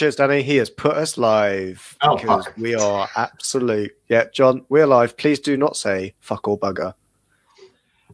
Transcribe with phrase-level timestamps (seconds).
[0.00, 0.40] cheers, Danny.
[0.40, 2.56] He has put us live Oh, because fuck.
[2.56, 3.92] we are absolute.
[4.08, 5.14] Yeah, John, we're live.
[5.18, 6.94] Please do not say fuck or bugger.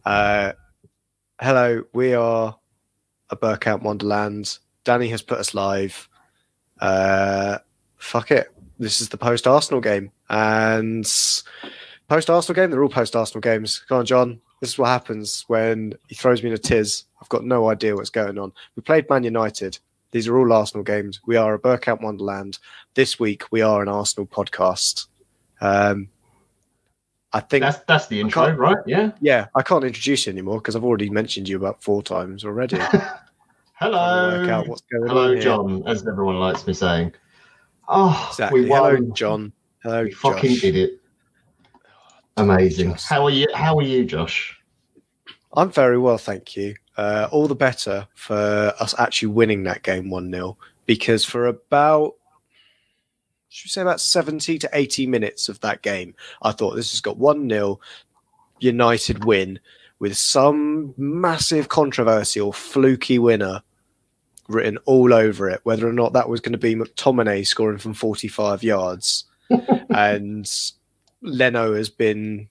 [0.03, 0.51] Uh,
[1.39, 2.57] hello, we are
[3.29, 4.57] a Bergkamp Wonderland.
[4.83, 6.09] Danny has put us live.
[6.81, 7.59] Uh,
[7.95, 8.53] fuck it.
[8.77, 10.11] This is the post Arsenal game.
[10.29, 11.05] And
[12.09, 13.85] post Arsenal game, they're all post Arsenal games.
[13.87, 14.41] Come on, John.
[14.59, 17.05] This is what happens when he throws me in a tiz.
[17.21, 18.51] I've got no idea what's going on.
[18.75, 19.79] We played Man United.
[20.11, 21.19] These are all Arsenal games.
[21.25, 22.59] We are a Bergkamp Wonderland.
[22.93, 25.07] This week we are an Arsenal podcast.
[25.61, 26.09] Um,
[27.33, 28.77] I think That's that's the intro, right?
[28.85, 29.11] Yeah.
[29.19, 32.77] yeah, I can't introduce you anymore because I've already mentioned you about four times already.
[33.79, 34.49] To work Hello.
[34.49, 35.41] out what's going Hello, on here.
[35.43, 37.13] John, as everyone likes me saying.
[37.87, 38.61] Oh, Exactly.
[38.61, 38.97] we Hello.
[39.13, 39.53] John.
[39.83, 40.63] Hello, You fucking Josh.
[40.63, 40.99] idiot.
[42.37, 42.93] Amazing.
[42.93, 43.45] Just- How are you?
[43.53, 44.59] How are you, Josh?
[45.53, 46.73] I'm very well, thank you.
[46.97, 52.15] Uh, all the better for us actually winning that game 1 0 because for about,
[53.49, 57.01] should we say, about 70 to 80 minutes of that game, I thought this has
[57.01, 57.79] got 1 0
[58.59, 59.59] United win
[59.99, 63.61] with some massive controversy or fluky winner
[64.47, 67.93] written all over it, whether or not that was going to be McTominay scoring from
[67.93, 69.25] 45 yards.
[69.89, 70.49] and
[71.21, 72.49] Leno has been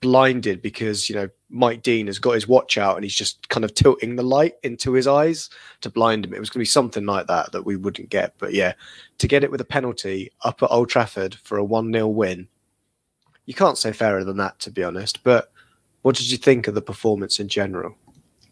[0.00, 3.64] blinded because you know Mike Dean has got his watch out and he's just kind
[3.64, 5.50] of tilting the light into his eyes
[5.82, 6.32] to blind him.
[6.32, 8.72] It was going to be something like that that we wouldn't get, but yeah,
[9.18, 12.48] to get it with a penalty up at Old Trafford for a one 0 win,
[13.44, 15.22] you can't say fairer than that, to be honest.
[15.22, 15.52] But
[16.00, 17.96] what did you think of the performance in general?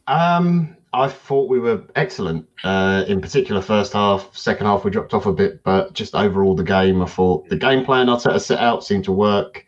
[0.06, 2.46] Um, I thought we were excellent.
[2.64, 6.54] Uh, in particular, first half, second half, we dropped off a bit, but just overall,
[6.54, 9.64] the game, I thought the game plan Arteta set out seemed to work.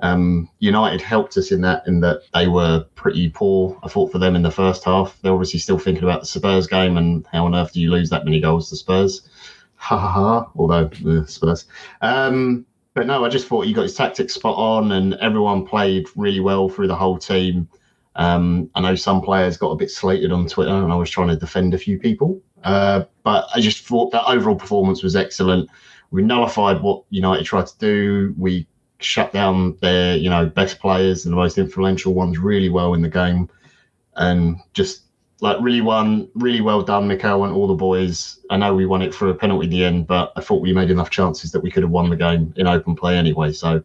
[0.00, 3.78] Um, United helped us in that, in that they were pretty poor.
[3.82, 6.66] I thought for them in the first half, they're obviously still thinking about the Spurs
[6.66, 9.28] game and how on earth do you lose that many goals to Spurs?
[9.76, 10.50] Ha ha ha.
[10.56, 11.66] Although uh, Spurs.
[12.00, 16.06] Um, but no, I just thought he got his tactics spot on, and everyone played
[16.16, 17.68] really well through the whole team.
[18.16, 21.28] Um, I know some players got a bit slated on Twitter, and I was trying
[21.28, 22.40] to defend a few people.
[22.62, 25.68] Uh, but I just thought that overall performance was excellent.
[26.12, 28.34] We nullified what United tried to do.
[28.38, 28.66] We
[29.04, 33.02] shut down their, you know, best players and the most influential ones really well in
[33.02, 33.48] the game,
[34.16, 35.02] and just
[35.40, 38.38] like really won, really well done, Mikel and all the boys.
[38.50, 40.72] I know we won it for a penalty in the end, but I thought we
[40.72, 43.52] made enough chances that we could have won the game in open play anyway.
[43.52, 43.82] So,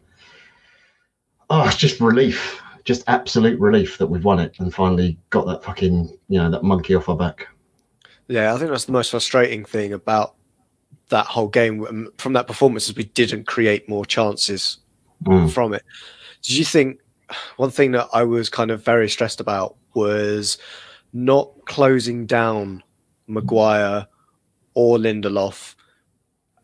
[1.50, 5.62] oh, it's just relief just absolute relief that we've won it and finally got that
[5.62, 7.46] fucking you know that monkey off our back.
[8.28, 10.34] Yeah, I think that's the most frustrating thing about
[11.08, 14.78] that whole game from that performance is we didn't create more chances
[15.24, 15.52] Mm.
[15.52, 15.82] from it.
[16.42, 17.00] Did you think
[17.56, 20.56] one thing that I was kind of very stressed about was
[21.12, 22.82] not closing down
[23.26, 24.06] Maguire
[24.74, 25.74] or Lindelof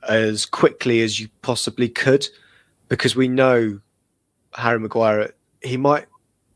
[0.09, 2.27] as quickly as you possibly could?
[2.89, 3.81] Because we know
[4.55, 6.07] Harry Maguire, he might,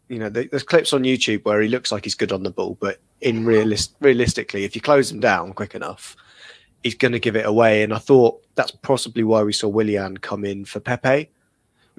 [0.08, 2.78] you know, there's clips on YouTube where he looks like he's good on the ball,
[2.80, 6.16] but in realist, realistically, if you close him down quick enough,
[6.82, 7.82] he's going to give it away.
[7.82, 11.30] And I thought that's possibly why we saw Willian come in for Pepe.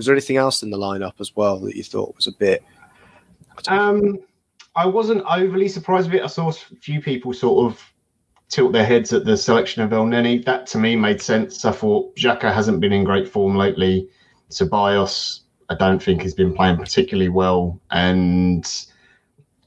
[0.02, 2.64] Was there anything else in the lineup as well that you thought was a bit?
[3.68, 3.78] I.
[3.78, 4.18] Um,
[4.76, 6.24] I wasn't overly surprised with it.
[6.24, 7.94] I saw a few people sort of
[8.50, 10.44] tilt their heads at the selection of Elneny.
[10.44, 11.66] That to me made sense.
[11.66, 14.10] I thought Xhaka hasn't been in great form lately.
[14.50, 18.64] Ceballos, I don't think he's been playing particularly well, and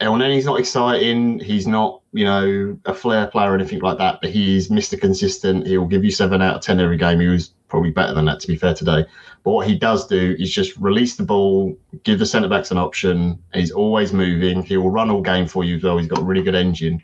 [0.01, 1.39] Elneny's not exciting.
[1.39, 4.19] He's not, you know, a flair player or anything like that.
[4.21, 5.01] But he's Mr.
[5.01, 5.69] Consistent.
[5.69, 7.21] He'll give you seven out of ten every game.
[7.21, 9.05] He was probably better than that, to be fair today.
[9.43, 12.79] But what he does do is just release the ball, give the centre backs an
[12.79, 13.43] option.
[13.53, 14.63] He's always moving.
[14.63, 15.99] He will run all game for you well.
[15.99, 17.03] He's got a really good engine.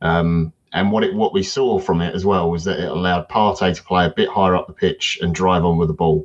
[0.00, 3.28] Um, and what it what we saw from it as well was that it allowed
[3.28, 6.24] Partey to play a bit higher up the pitch and drive on with the ball,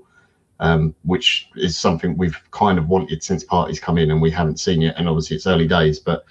[0.59, 4.59] um, which is something we've kind of wanted since Partey's come in and we haven't
[4.59, 4.93] seen yet.
[5.00, 6.23] And obviously it's early days, but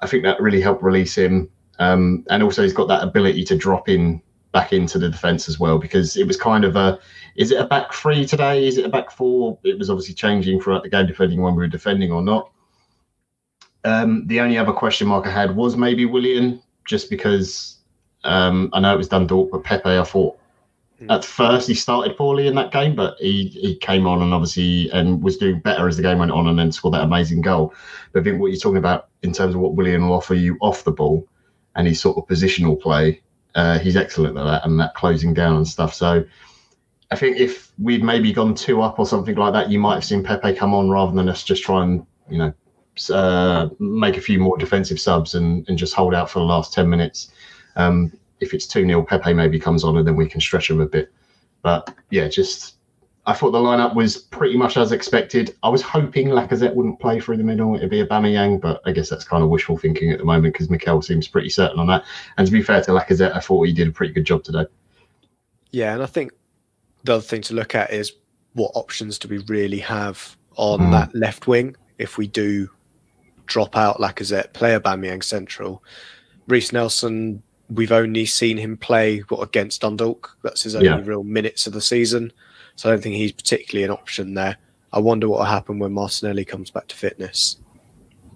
[0.00, 1.50] I think that really helped release him.
[1.78, 4.22] Um, and also he's got that ability to drop in
[4.52, 6.98] back into the defence as well because it was kind of a
[7.36, 8.66] is it a back three today?
[8.66, 9.58] Is it a back four?
[9.64, 12.50] It was obviously changing throughout the game depending on when we were defending or not.
[13.84, 17.78] Um, the only other question mark I had was maybe Willian, just because
[18.24, 20.38] um, I know it was Dundalk, but Pepe, I thought
[21.02, 21.10] Hmm.
[21.10, 24.88] at first he started poorly in that game, but he, he came on and obviously
[24.90, 27.74] and was doing better as the game went on and then scored that amazing goal.
[28.12, 30.56] But I think what you're talking about in terms of what Willian will offer you
[30.60, 31.26] off the ball
[31.74, 33.20] and his sort of positional play,
[33.54, 35.94] uh, he's excellent at that and that closing down and stuff.
[35.94, 36.24] So
[37.10, 40.04] I think if we'd maybe gone two up or something like that, you might have
[40.04, 42.52] seen Pepe come on rather than us just try and, you know,
[43.10, 46.72] uh, make a few more defensive subs and, and just hold out for the last
[46.72, 47.32] 10 minutes.
[47.76, 50.80] Um, if it's 2 0, Pepe maybe comes on and then we can stretch him
[50.80, 51.12] a bit.
[51.62, 52.76] But yeah, just
[53.24, 55.56] I thought the lineup was pretty much as expected.
[55.62, 57.76] I was hoping Lacazette wouldn't play through the middle.
[57.76, 60.54] It'd be a Aubameyang, but I guess that's kind of wishful thinking at the moment
[60.54, 62.04] because Mikel seems pretty certain on that.
[62.36, 64.66] And to be fair to Lacazette, I thought he did a pretty good job today.
[65.70, 66.32] Yeah, and I think
[67.04, 68.12] the other thing to look at is
[68.54, 70.90] what options do we really have on mm.
[70.90, 72.68] that left wing if we do
[73.46, 75.82] drop out Lacazette, play Aubameyang central.
[76.48, 80.36] Reiss Nelson, we've only seen him play what, against Dundalk.
[80.42, 81.00] That's his only yeah.
[81.04, 82.32] real minutes of the season.
[82.76, 84.56] So I don't think he's particularly an option there.
[84.92, 87.58] I wonder what will happen when Martinelli comes back to fitness.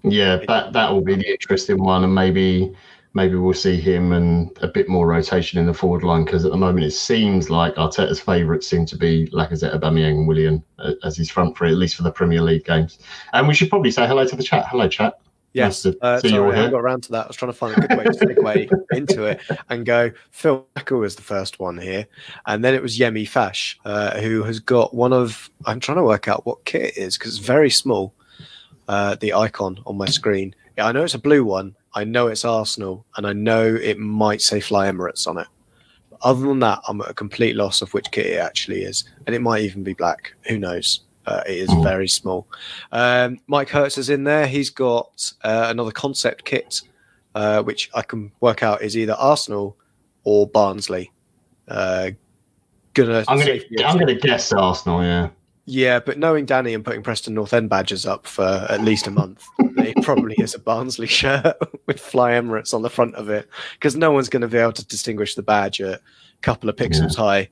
[0.03, 2.73] Yeah, that that will be the interesting one, and maybe
[3.13, 6.51] maybe we'll see him and a bit more rotation in the forward line because at
[6.51, 10.91] the moment it seems like Arteta's favourites seem to be Lacazette, Aubameyang, and Willian uh,
[11.03, 12.99] as his front three, at least for the Premier League games.
[13.33, 14.67] And we should probably say hello to the chat.
[14.67, 15.19] Hello, chat.
[15.53, 17.25] Yes, nice uh, sorry, I got around to that.
[17.25, 20.11] I was trying to find a good way to segue into it and go.
[20.31, 22.07] Phil Becker was the first one here,
[22.45, 25.49] and then it was Yemi Fash, uh, who has got one of.
[25.65, 28.13] I'm trying to work out what kit it is because it's very small.
[28.87, 30.55] Uh, the icon on my screen.
[30.77, 31.75] Yeah, I know it's a blue one.
[31.93, 35.47] I know it's Arsenal, and I know it might say Fly Emirates on it.
[36.09, 39.03] But other than that, I'm at a complete loss of which kit it actually is,
[39.25, 40.33] and it might even be black.
[40.47, 41.01] Who knows?
[41.27, 42.47] Uh, it is very small.
[42.93, 44.47] Um, Mike Hertz is in there.
[44.47, 46.81] He's got uh, another concept kit,
[47.35, 49.75] uh, which I can work out is either Arsenal
[50.23, 51.11] or Barnsley.
[51.67, 52.11] Uh,
[52.93, 55.03] gonna I'm gonna I'm gonna guess Arsenal.
[55.03, 55.29] Yeah.
[55.69, 59.11] Yeah, but knowing Danny and putting Preston North End badges up for at least a
[59.11, 61.57] month, it probably is a Barnsley shirt
[61.87, 64.71] with Fly Emirates on the front of it because no one's going to be able
[64.71, 66.01] to distinguish the badge at a
[66.41, 67.21] couple of pixels yeah.
[67.21, 67.49] high.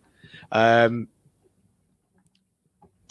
[0.86, 1.10] Um,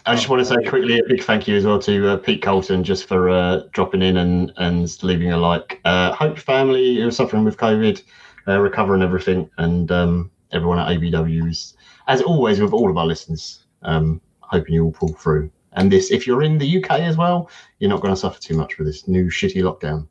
[0.07, 2.43] I just want to say quickly a big thank you as well to uh, Pete
[2.43, 5.81] Colton just for uh, dropping in and, and leaving a like.
[5.87, 8.03] Uh, hope family who are suffering with COVID,
[8.47, 11.75] uh, recovering everything, and um, everyone at ABW is,
[12.07, 15.51] as always, with all of our listeners, um, hoping you all pull through.
[15.73, 18.59] And this, if you're in the UK as well, you're not going to suffer too
[18.59, 20.07] much with this new shitty lockdown.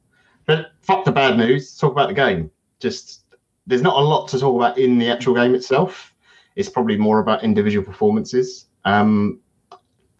[0.47, 1.77] But fuck the bad news.
[1.77, 2.49] Talk about the game.
[2.79, 3.25] Just
[3.67, 6.15] there's not a lot to talk about in the actual game itself.
[6.55, 8.65] It's probably more about individual performances.
[8.85, 9.39] Um,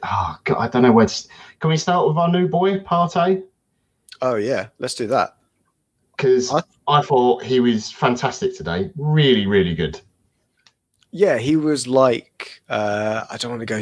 [0.03, 1.27] oh, God, I don't know where to.
[1.59, 3.43] Can we start with our new boy, Partey?
[4.21, 5.37] Oh, yeah, let's do that.
[6.15, 8.91] Because I, I thought he was fantastic today.
[8.95, 9.99] Really, really good.
[11.11, 13.81] Yeah, he was like, uh, I don't want to go,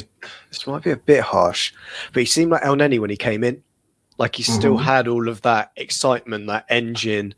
[0.49, 1.73] this might be a bit harsh,
[2.13, 3.63] but he seemed like Elneny when he came in.
[4.17, 4.83] Like he still mm-hmm.
[4.83, 7.33] had all of that excitement, that engine.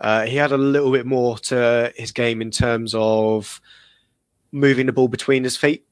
[0.00, 3.60] Uh, he had a little bit more to his game in terms of
[4.52, 5.84] moving the ball between his feet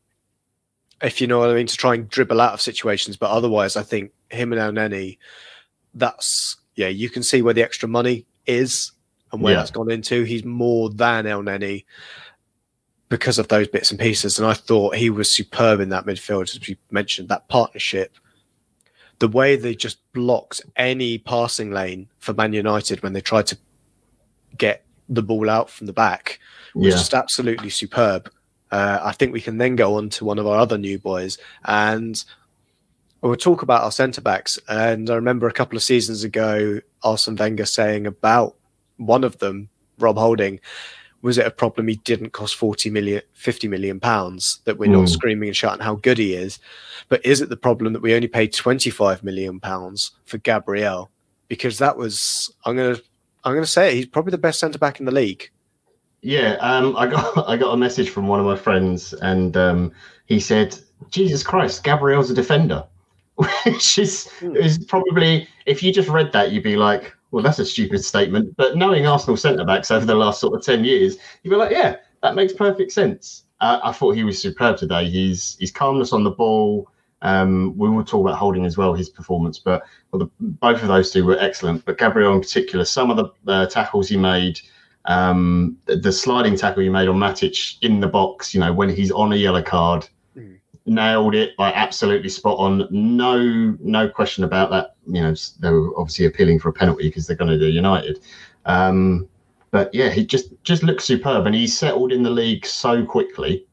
[1.02, 3.16] if you know what I mean, to try and dribble out of situations.
[3.16, 5.18] But otherwise, I think him and Elneny,
[5.94, 8.92] that's yeah, you can see where the extra money is
[9.32, 9.58] and where yeah.
[9.60, 10.24] that's gone into.
[10.24, 11.84] He's more than Elneny
[13.08, 14.38] because of those bits and pieces.
[14.38, 18.16] And I thought he was superb in that midfield, as we mentioned, that partnership.
[19.18, 23.58] The way they just blocked any passing lane for Man United when they tried to
[24.56, 26.38] get the ball out from the back
[26.74, 26.92] was yeah.
[26.92, 28.30] just absolutely superb.
[28.70, 31.38] Uh, I think we can then go on to one of our other new boys
[31.64, 32.22] and
[33.20, 34.58] we'll talk about our centre backs.
[34.68, 38.56] And I remember a couple of seasons ago, Arsene Wenger saying about
[38.96, 40.60] one of them, Rob Holding,
[41.22, 45.00] was it a problem he didn't cost 40 million, 50 million pounds that we're mm.
[45.00, 46.58] not screaming and shouting how good he is?
[47.08, 51.10] But is it the problem that we only paid 25 million pounds for Gabriel?
[51.48, 53.02] Because that was, I'm going to,
[53.44, 55.50] I'm going to say it, he's probably the best centre back in the league.
[56.22, 59.92] Yeah, um, I got I got a message from one of my friends, and um,
[60.26, 60.78] he said,
[61.10, 62.84] "Jesus Christ, Gabriel's a defender,"
[63.34, 64.56] which is mm.
[64.56, 68.56] is probably if you just read that, you'd be like, "Well, that's a stupid statement."
[68.56, 71.70] But knowing Arsenal centre backs over the last sort of ten years, you'd be like,
[71.70, 75.08] "Yeah, that makes perfect sense." Uh, I thought he was superb today.
[75.08, 76.88] He's his calmness on the ball.
[77.22, 80.88] Um, we will talk about holding as well his performance, but well, the, both of
[80.88, 81.84] those two were excellent.
[81.84, 84.58] But Gabriel in particular, some of the uh, tackles he made
[85.06, 89.10] um, the, sliding tackle you made on Matic in the box, you know, when he's
[89.10, 90.58] on a yellow card, mm.
[90.86, 92.86] nailed it like absolutely spot on.
[92.90, 94.96] No, no question about that.
[95.06, 98.20] You know, they were obviously appealing for a penalty because they're going to do United.
[98.66, 99.28] Um,
[99.70, 103.66] but yeah, he just just looks superb, and he's settled in the league so quickly.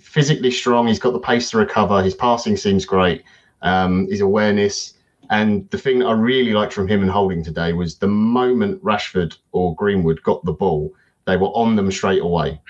[0.00, 2.02] Physically strong, he's got the pace to recover.
[2.02, 3.24] His passing seems great.
[3.62, 4.94] Um, his awareness
[5.30, 8.82] and the thing that I really liked from him and Holding today was the moment
[8.82, 10.92] Rashford or Greenwood got the ball,
[11.26, 12.60] they were on them straight away.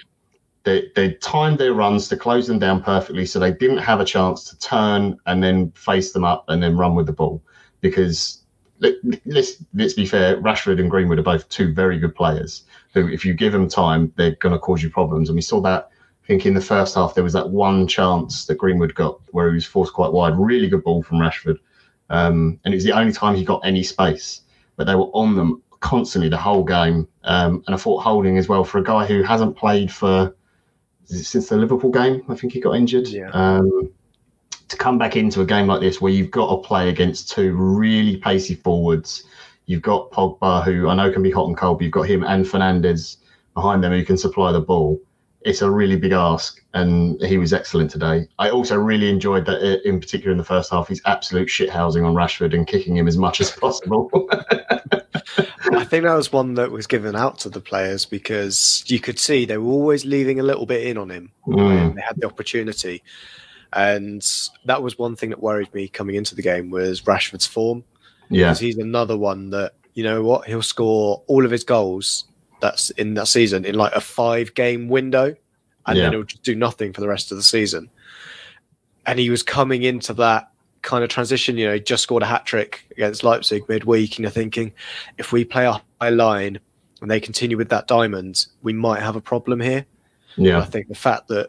[0.65, 4.05] They, they timed their runs to close them down perfectly so they didn't have a
[4.05, 7.43] chance to turn and then face them up and then run with the ball
[7.81, 8.43] because
[8.81, 10.41] let, let's let's be fair.
[10.41, 14.13] Rashford and Greenwood are both two very good players who, if you give them time,
[14.17, 15.29] they're going to cause you problems.
[15.29, 15.91] And we saw that.
[16.25, 19.49] I think in the first half there was that one chance that Greenwood got where
[19.49, 20.39] he was forced quite wide.
[20.39, 21.59] Really good ball from Rashford,
[22.11, 24.43] um, and it was the only time he got any space.
[24.77, 27.09] But they were on them constantly the whole game.
[27.25, 30.35] Um, and I thought Holding as well for a guy who hasn't played for
[31.05, 32.23] since the Liverpool game.
[32.29, 33.09] I think he got injured.
[33.09, 33.31] Yeah.
[33.31, 33.91] Um,
[34.69, 37.55] to come back into a game like this where you've got to play against two
[37.55, 39.25] really pacey forwards.
[39.67, 42.23] You've got Pogba, who I know can be hot and cold, but you've got him
[42.25, 43.17] and Fernandes
[43.55, 45.01] behind them who can supply the ball.
[45.49, 48.29] It's a really big ask, and he was excellent today.
[48.39, 52.05] I also really enjoyed that, uh, in particular in the first half, his absolute shithousing
[52.07, 54.11] on Rashford and kicking him as much as possible.
[55.73, 59.19] I think that was one that was given out to the players because you could
[59.19, 61.95] see they were always leaving a little bit in on him when Mm.
[61.95, 63.03] they had the opportunity.
[63.73, 64.23] And
[64.67, 67.85] that was one thing that worried me coming into the game was Rashford's form.
[68.31, 72.25] yeah, Because he's another one that, you know what, he'll score all of his goals
[72.61, 75.35] that's in that season in like a five game window
[75.87, 76.05] and Yeah.
[76.05, 77.89] then he'll just do nothing for the rest of the season.
[79.07, 80.51] And he was coming into that
[80.83, 84.21] kind of transition, you know, he just scored a hat trick against Leipzig midweek, and
[84.21, 84.73] you're thinking,
[85.17, 86.61] if we play a high line
[87.01, 89.87] and they continue with that diamond, we might have a problem here.
[90.37, 90.59] Yeah.
[90.61, 91.49] I think the fact that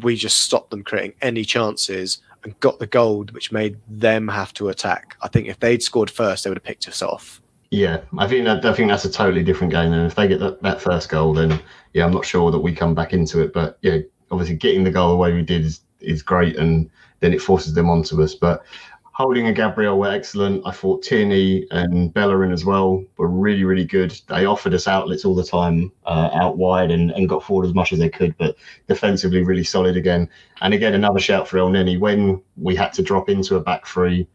[0.00, 4.54] we just stopped them creating any chances and got the goal, which made them have
[4.54, 5.16] to attack.
[5.22, 7.41] I think if they'd scored first, they would have picked us off.
[7.72, 8.02] Yeah.
[8.18, 9.94] I think that I think that's a totally different game.
[9.94, 11.58] And if they get that, that first goal, then
[11.94, 13.54] yeah, I'm not sure that we come back into it.
[13.54, 13.98] But yeah,
[14.30, 17.72] obviously getting the goal the way we did is, is great, and then it forces
[17.72, 18.34] them onto us.
[18.34, 18.62] But
[19.14, 20.66] Holding and Gabriel were excellent.
[20.66, 24.18] I thought Tierney and Bellerin as well were really, really good.
[24.28, 27.74] They offered us outlets all the time uh, out wide and, and got forward as
[27.74, 30.28] much as they could, but defensively really solid again.
[30.60, 31.98] And again, another shout for Elneny.
[31.98, 34.26] When we had to drop into a back three,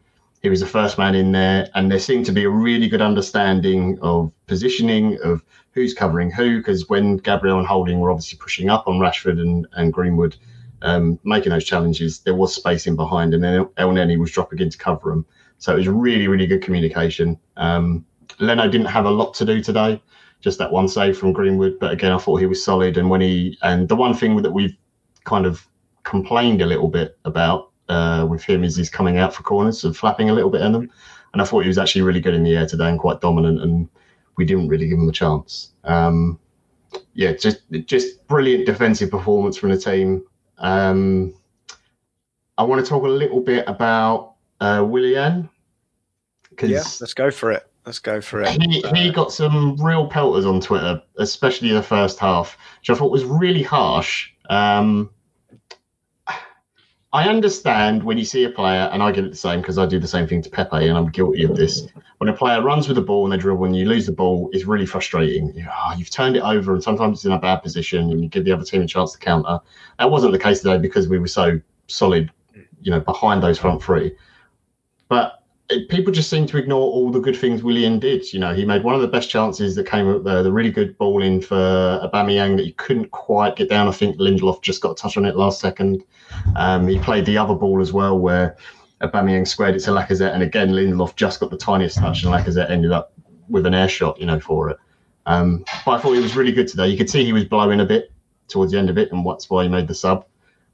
[0.42, 3.02] he was the first man in there, and there seemed to be a really good
[3.02, 5.42] understanding of positioning, of
[5.72, 9.66] who's covering who, because when Gabriel and Holding were obviously pushing up on Rashford and,
[9.72, 10.36] and Greenwood,
[10.82, 14.70] um, making those challenges, there was space in behind, and then Elneny was dropping in
[14.70, 15.26] to cover him.
[15.58, 17.38] So it was really, really good communication.
[17.56, 18.06] Um,
[18.38, 20.00] Leno didn't have a lot to do today,
[20.40, 21.78] just that one save from Greenwood.
[21.80, 22.96] But again, I thought he was solid.
[22.96, 24.76] And when he and the one thing that we've
[25.24, 25.66] kind of
[26.04, 29.96] complained a little bit about uh, with him is he's coming out for corners and
[29.96, 30.90] flapping a little bit in them.
[31.32, 33.60] And I thought he was actually really good in the air today and quite dominant.
[33.62, 33.88] And
[34.36, 35.72] we didn't really give him a chance.
[35.84, 36.38] Um,
[37.14, 40.24] yeah, just just brilliant defensive performance from the team.
[40.58, 41.34] Um,
[42.56, 45.48] I want to talk a little bit about uh, Willian
[46.98, 47.70] Yeah, let's go for it.
[47.86, 48.48] Let's go for it.
[48.60, 52.94] he, he Uh, got some real pelters on Twitter, especially the first half, which I
[52.94, 54.30] thought was really harsh.
[54.50, 55.10] Um,
[57.10, 59.86] I understand when you see a player, and I get it the same because I
[59.86, 61.86] do the same thing to Pepe, and I'm guilty of this.
[62.18, 64.50] When a player runs with the ball and they dribble and you lose the ball,
[64.52, 65.54] it's really frustrating.
[65.54, 68.28] You oh, you've turned it over, and sometimes it's in a bad position, and you
[68.28, 69.58] give the other team a chance to counter.
[69.98, 72.30] That wasn't the case today because we were so solid,
[72.82, 74.14] you know, behind those front three.
[75.08, 75.37] But
[75.70, 78.32] it, people just seem to ignore all the good things Willian did.
[78.32, 80.70] You know, he made one of the best chances that came up there, the really
[80.70, 81.56] good ball in for
[82.02, 83.86] Aubameyang that he couldn't quite get down.
[83.86, 86.02] I think Lindelof just got a touch on it last second.
[86.56, 88.56] Um, he played the other ball as well where
[89.02, 92.70] Aubameyang squared it to Lacazette, and again Lindelof just got the tiniest touch, and Lacazette
[92.70, 93.12] ended up
[93.48, 94.78] with an air shot, you know, for it.
[95.26, 96.88] Um, but I thought he was really good today.
[96.88, 98.10] You could see he was blowing a bit
[98.48, 100.24] towards the end of it, and that's why he made the sub.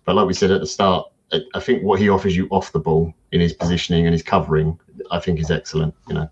[0.04, 2.78] But like we said at the start, I think what he offers you off the
[2.78, 4.78] ball in his positioning and his covering,
[5.11, 5.95] I think is excellent.
[6.09, 6.31] You know,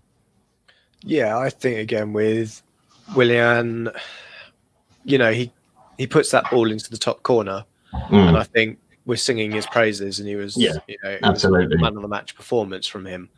[1.03, 2.61] Yeah, I think again with
[3.15, 3.89] Willian,
[5.03, 5.51] you know, he
[5.97, 9.67] he puts that ball into the top corner, Mm, and I think we're singing his
[9.67, 11.77] praises, and he was, Yeah, you know, absolutely.
[11.77, 13.29] man of the match performance from him.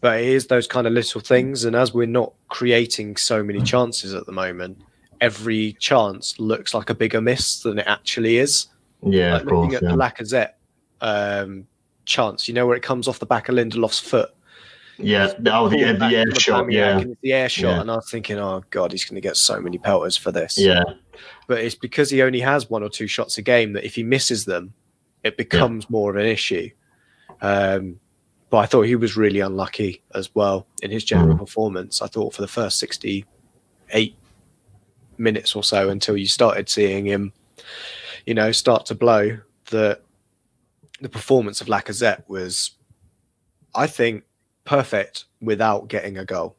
[0.00, 3.60] But it is those kind of little things, and as we're not creating so many
[3.62, 4.78] chances at the moment,
[5.20, 8.68] every chance looks like a bigger miss than it actually is.
[9.02, 9.64] yeah, like of course.
[9.72, 9.88] looking at Yeah.
[9.90, 10.50] the Lacazette
[11.00, 11.66] um,
[12.04, 14.30] chance, you know, where it comes off the back of Lindelof's foot.
[14.98, 15.32] yeah.
[15.46, 16.70] Oh, the, the air shot.
[16.72, 17.80] Yeah, the air shot, Yeah.
[17.82, 20.58] and I was thinking, oh god, he's going to get so many pelters for this.
[20.58, 20.82] yeah,
[21.46, 24.02] But it's because he only has one or two shots a game that if he
[24.02, 24.72] misses them,
[25.22, 26.70] it becomes more of an issue.
[27.42, 28.00] Um,
[28.50, 31.38] but I thought he was really unlucky as well in his general Mm.
[31.40, 32.00] performance.
[32.02, 34.16] I thought for the first sixty-eight
[35.18, 37.32] minutes or so until you started seeing him,
[38.26, 39.38] you know, start to blow
[39.70, 40.00] that
[41.00, 42.72] the performance of Lacazette was,
[43.74, 44.24] I think,
[44.64, 46.56] perfect without getting a goal.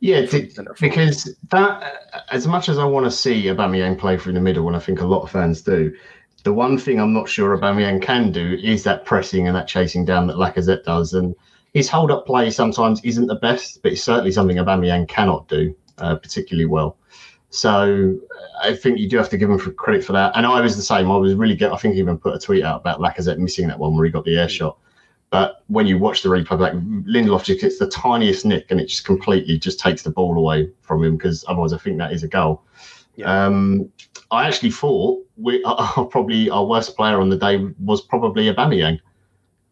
[0.00, 0.26] yeah.
[0.26, 0.50] to-
[0.80, 4.76] because that, as much as I want to see Aubameyang play through the middle, and
[4.76, 5.94] I think a lot of fans do,
[6.42, 10.04] the one thing I'm not sure Aubameyang can do is that pressing and that chasing
[10.04, 11.14] down that Lacazette does.
[11.14, 11.34] And
[11.72, 15.74] his hold up play sometimes isn't the best, but it's certainly something Aubameyang cannot do
[15.98, 16.96] uh, particularly well.
[17.50, 18.18] So
[18.62, 20.32] I think you do have to give him credit for that.
[20.36, 21.10] And I was the same.
[21.10, 21.72] I was really good.
[21.72, 24.10] I think he even put a tweet out about Lacazette missing that one where he
[24.10, 24.78] got the air shot.
[25.30, 28.86] But when you watch the replay back, Lindelof just gets the tiniest nick and it
[28.86, 32.22] just completely just takes the ball away from him because otherwise I think that is
[32.22, 32.62] a goal.
[33.16, 33.46] Yeah.
[33.46, 33.90] Um,
[34.30, 39.00] I actually thought we uh, probably our worst player on the day was probably Aubameyang.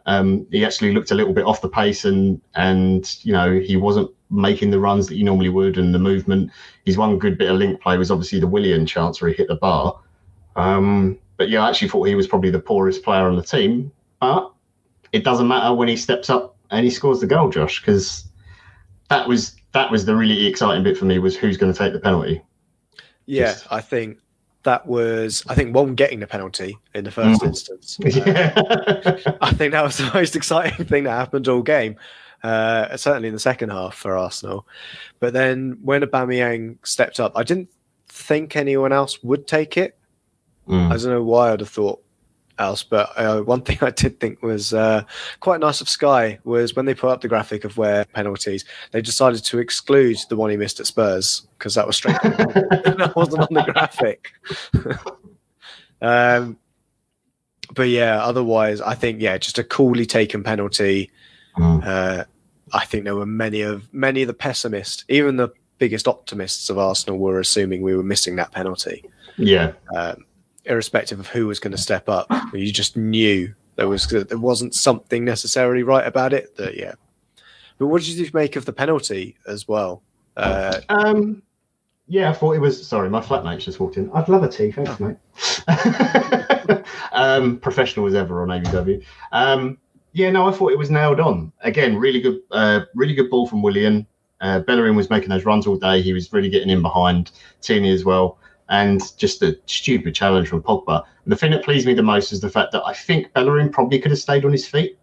[0.07, 3.77] Um, he actually looked a little bit off the pace and and you know he
[3.77, 6.51] wasn't making the runs that he normally would and the movement.
[6.85, 9.49] His one good bit of link play was obviously the Willian chance where he hit
[9.49, 9.99] the bar.
[10.57, 13.93] Um, but yeah, I actually thought he was probably the poorest player on the team.
[14.21, 14.53] But
[15.13, 18.29] it doesn't matter when he steps up and he scores the goal, Josh, because
[19.09, 21.93] that was that was the really exciting bit for me was who's going to take
[21.93, 22.43] the penalty.
[23.27, 24.19] Yeah, Just, I think
[24.65, 27.47] that was I think one getting the penalty in the first mm.
[27.47, 27.99] instance.
[28.25, 31.97] Uh, I think that was the most exciting thing that happened all game.
[32.43, 34.67] Uh, certainly in the second half for Arsenal.
[35.19, 37.71] But then when Aubameyang stepped up, I didn't
[38.09, 39.97] think anyone else would take it.
[40.69, 40.87] Mm.
[40.87, 42.04] I don't know why I'd have thought
[42.59, 45.05] else, but uh, one thing I did think was uh,
[45.41, 49.03] quite nice of Sky was when they put up the graphic of where penalties, they
[49.03, 52.17] decided to exclude the one he missed at Spurs because that was straight.
[52.23, 54.33] that wasn't on the graphic.
[56.01, 56.57] um,
[57.75, 61.11] but yeah, otherwise, I think yeah, just a coolly taken penalty.
[61.57, 61.85] Mm.
[61.85, 62.25] Uh,
[62.73, 66.79] I think there were many of many of the pessimists, even the biggest optimists of
[66.79, 69.05] Arsenal, were assuming we were missing that penalty.
[69.37, 69.73] Yeah.
[69.95, 70.25] Um,
[70.65, 74.75] irrespective of who was going to step up, you just knew there was there wasn't
[74.75, 76.57] something necessarily right about it.
[76.57, 76.95] That yeah.
[77.79, 80.03] But what did you make of the penalty as well?
[80.37, 81.43] Uh, um,
[82.07, 82.87] yeah, I thought it was.
[82.87, 84.11] Sorry, my flatmate's just walked in.
[84.13, 85.17] I'd love a tea, thanks, mate.
[87.13, 89.03] um, professional as ever on ABW.
[89.33, 89.79] Um,
[90.13, 91.53] yeah, no, I thought it was nailed on.
[91.63, 94.07] Again, really good, uh, really good ball from Willian.
[94.41, 96.03] Uh, Bellerin was making those runs all day.
[96.03, 98.39] He was really getting in behind Tierney as well.
[98.69, 101.03] And just a stupid challenge from Pogba.
[101.25, 103.71] And the thing that pleased me the most is the fact that I think Bellerin
[103.71, 104.99] probably could have stayed on his feet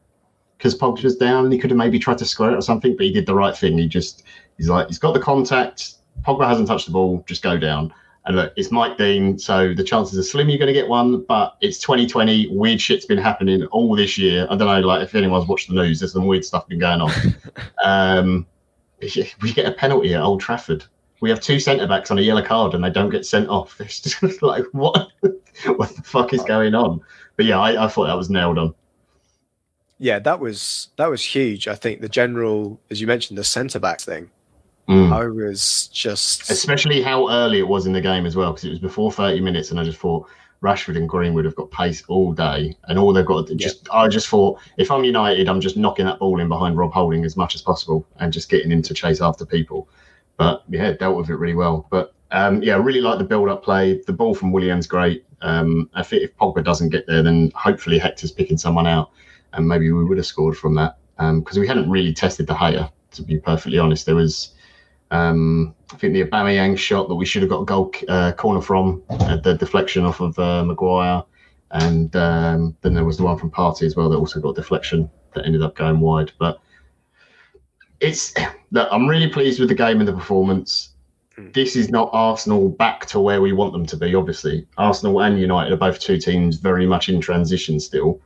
[0.57, 2.95] because Pogba was down and he could have maybe tried to square it or something,
[2.95, 3.77] but he did the right thing.
[3.77, 4.23] He just,
[4.57, 5.95] he's like, he's got the contact.
[6.21, 7.93] Pogba hasn't touched the ball, just go down.
[8.25, 11.23] And look, it's Mike Dean, so the chances are slim you're going to get one,
[11.23, 12.49] but it's 2020.
[12.55, 14.45] Weird shit's been happening all this year.
[14.51, 17.01] I don't know, like if anyone's watched the news, there's some weird stuff been going
[17.01, 17.11] on.
[17.83, 18.45] um,
[19.41, 20.85] we get a penalty at Old Trafford.
[21.21, 23.79] We have two centre backs on a yellow card, and they don't get sent off.
[23.79, 25.07] It's just like what?
[25.65, 27.01] what the fuck is going on?
[27.37, 28.75] But yeah, I, I thought that was nailed on.
[29.97, 31.67] Yeah, that was that was huge.
[31.67, 34.29] I think the general, as you mentioned, the centre back thing
[34.91, 35.13] Mm.
[35.13, 38.71] I was just especially how early it was in the game as well because it
[38.71, 40.27] was before 30 minutes and I just thought
[40.61, 43.99] Rashford and Greenwood have got pace all day and all they've got to just yeah.
[43.99, 47.23] I just thought if I'm United I'm just knocking that ball in behind Rob Holding
[47.25, 49.87] as much as possible and just getting him to chase after people
[50.41, 51.87] but yeah dealt with it really well.
[51.89, 54.01] But um, yeah really like the build up play.
[54.07, 55.25] The ball from Williams, great.
[55.41, 59.11] Um, I think if Pogba doesn't get there then hopefully Hector's picking someone out
[59.53, 60.97] and maybe we would have scored from that.
[61.17, 64.05] Because um, we hadn't really tested De Gea to be perfectly honest.
[64.05, 64.53] There was
[65.11, 68.61] um, I think the Aubameyang shot that we should have got a goal uh, corner
[68.61, 71.23] from, uh, the deflection off of uh, Maguire,
[71.71, 75.09] and um, then there was the one from Partey as well that also got deflection
[75.33, 76.31] that ended up going wide.
[76.39, 76.59] But
[77.99, 78.33] it's
[78.71, 80.89] look, I'm really pleased with the game and the performance.
[81.35, 81.51] Hmm.
[81.51, 84.15] This is not Arsenal back to where we want them to be.
[84.15, 88.19] Obviously, Arsenal and United are both two teams very much in transition still,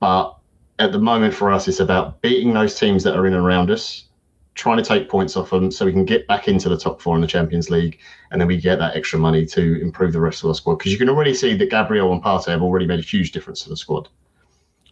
[0.00, 0.36] but
[0.78, 3.70] at the moment for us, it's about beating those teams that are in and around
[3.70, 4.08] us
[4.54, 7.14] trying to take points off them so we can get back into the top four
[7.14, 7.98] in the Champions League,
[8.30, 10.76] and then we get that extra money to improve the rest of our squad.
[10.76, 13.62] Because you can already see that Gabriel and Partey have already made a huge difference
[13.62, 14.08] to the squad.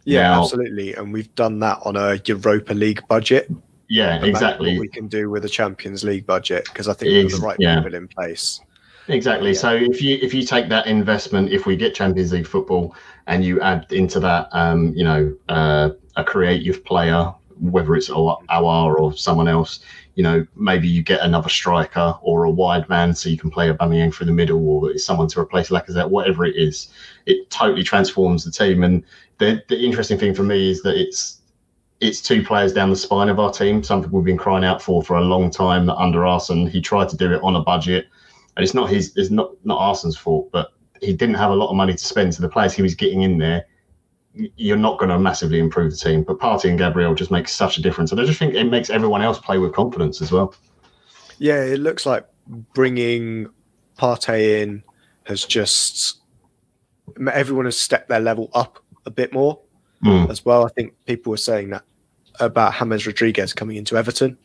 [0.03, 3.51] Yeah, now, absolutely, and we've done that on a Europa League budget.
[3.91, 4.79] Yeah, exactly.
[4.79, 7.57] we can do with a Champions League budget because I think we've got the right
[7.59, 7.75] yeah.
[7.75, 8.61] people in place.
[9.09, 9.51] Exactly.
[9.51, 9.59] Yeah.
[9.59, 12.95] So if you if you take that investment, if we get Champions League football,
[13.27, 18.99] and you add into that, um, you know, uh, a creative player whether it's Aouar
[18.99, 19.81] or someone else,
[20.15, 23.71] you know, maybe you get another striker or a wide man so you can play
[23.71, 26.89] Aubameyang through the middle or it's someone to replace Lacazette, whatever it is.
[27.27, 28.83] It totally transforms the team.
[28.83, 29.03] And
[29.37, 31.40] the, the interesting thing for me is that it's
[32.01, 33.83] it's two players down the spine of our team.
[33.83, 35.89] Something we've been crying out for for a long time.
[35.89, 38.07] Under Arsene, he tried to do it on a budget,
[38.57, 41.69] and it's not his, it's not not Arsene's fault, but he didn't have a lot
[41.69, 42.33] of money to spend.
[42.33, 43.65] So the players he was getting in there,
[44.33, 46.23] you're not going to massively improve the team.
[46.23, 48.89] But Partey and Gabriel just make such a difference, and I just think it makes
[48.89, 50.55] everyone else play with confidence as well.
[51.37, 52.25] Yeah, it looks like
[52.73, 53.47] bringing
[53.97, 54.83] Partey in
[55.25, 56.19] has just
[57.31, 59.59] everyone has stepped their level up a bit more
[60.03, 60.29] mm.
[60.31, 60.65] as well.
[60.65, 61.83] I think people were saying that
[62.41, 64.37] about James Rodriguez coming into Everton.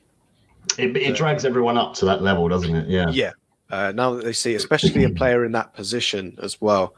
[0.79, 2.89] It, it drags everyone up to that level, doesn't it?
[2.89, 3.09] Yeah.
[3.11, 3.33] Yeah.
[3.71, 6.95] Uh, now that they see, especially a player in that position as well,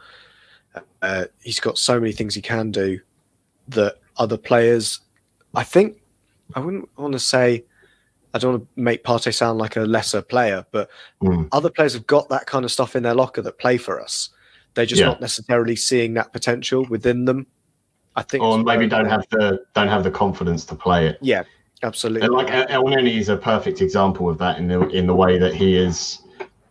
[1.03, 3.01] uh, he's got so many things he can do
[3.69, 5.01] that other players,
[5.55, 5.99] I think,
[6.55, 7.65] I wouldn't want to say,
[8.35, 10.91] I don't want to make Partey sound like a lesser player, but
[11.23, 11.49] Mm.
[11.53, 14.31] other players have got that kind of stuff in their locker that play for us.
[14.75, 15.07] They're just Yeah.
[15.09, 17.47] not necessarily seeing that potential within them.
[18.19, 21.19] I think, Or maybe don't have the don't have the confidence to play it.
[21.21, 21.45] Yeah,
[21.85, 22.27] absolutely.
[22.27, 25.55] And like Elneny is a perfect example of that in the in the way that
[25.55, 26.21] he is.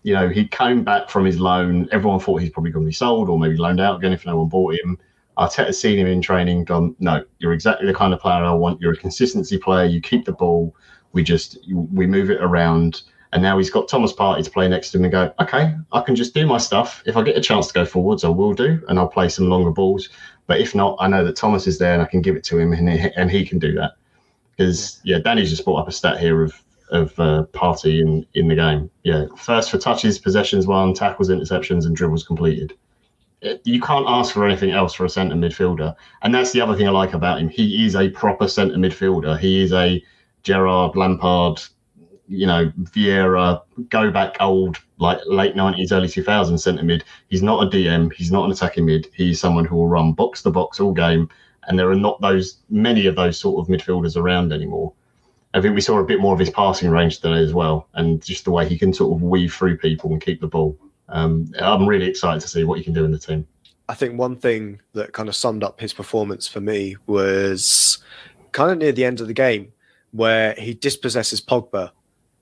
[0.04, 1.88] You know, he came back from his loan.
[1.94, 4.38] Everyone thought he's probably going to be sold or maybe loaned out again if no
[4.38, 5.00] one bought him.
[5.38, 8.82] Arteta's seen him in training, gone, no, you're exactly the kind of player I want.
[8.82, 9.86] You're a consistency player.
[9.86, 10.76] You keep the ball.
[11.14, 13.04] We just we move it around.
[13.32, 16.02] And now he's got Thomas Partey to play next to him and go, okay, I
[16.02, 17.04] can just do my stuff.
[17.06, 19.50] If I get a chance to go forwards, I will do, and I'll play some
[19.50, 20.10] longer balls.
[20.48, 22.58] But if not, I know that Thomas is there and I can give it to
[22.58, 23.94] him, and he, and he can do that
[24.58, 28.48] because yeah, Danny's just brought up a stat here of of uh, Partey in in
[28.48, 28.90] the game.
[29.04, 32.74] Yeah, first for touches, possessions won, tackles, interceptions, and dribbles completed.
[33.64, 36.88] You can't ask for anything else for a centre midfielder, and that's the other thing
[36.88, 37.50] I like about him.
[37.50, 39.38] He is a proper centre midfielder.
[39.38, 40.04] He is a
[40.44, 41.62] Gerrard Lampard,
[42.28, 47.04] you know, Vieira, go back old like late nineties, early two thousands centre mid.
[47.30, 48.12] He's not a DM.
[48.14, 49.08] He's not an attacking mid.
[49.14, 51.30] He's someone who will run box to box all game
[51.68, 54.94] and there are not those many of those sort of midfielders around anymore.
[55.54, 58.24] I think we saw a bit more of his passing range today as well, and
[58.24, 60.78] just the way he can sort of weave through people and keep the ball.
[61.10, 63.48] Um, I'm really excited to see what he can do in the team.
[63.90, 68.00] I think one thing that kind of summed up his performance for me was
[68.52, 69.72] kind of near the end of the game
[70.12, 71.92] where he dispossesses Pogba,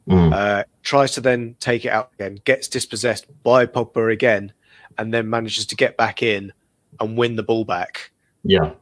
[0.08, 0.34] Mm.
[0.34, 4.54] uh, tries to then take it out again, gets dispossessed by Pogba again,
[4.98, 6.54] and then manages to get back in
[7.00, 8.12] and win the ball back
[8.44, 8.74] Yeah,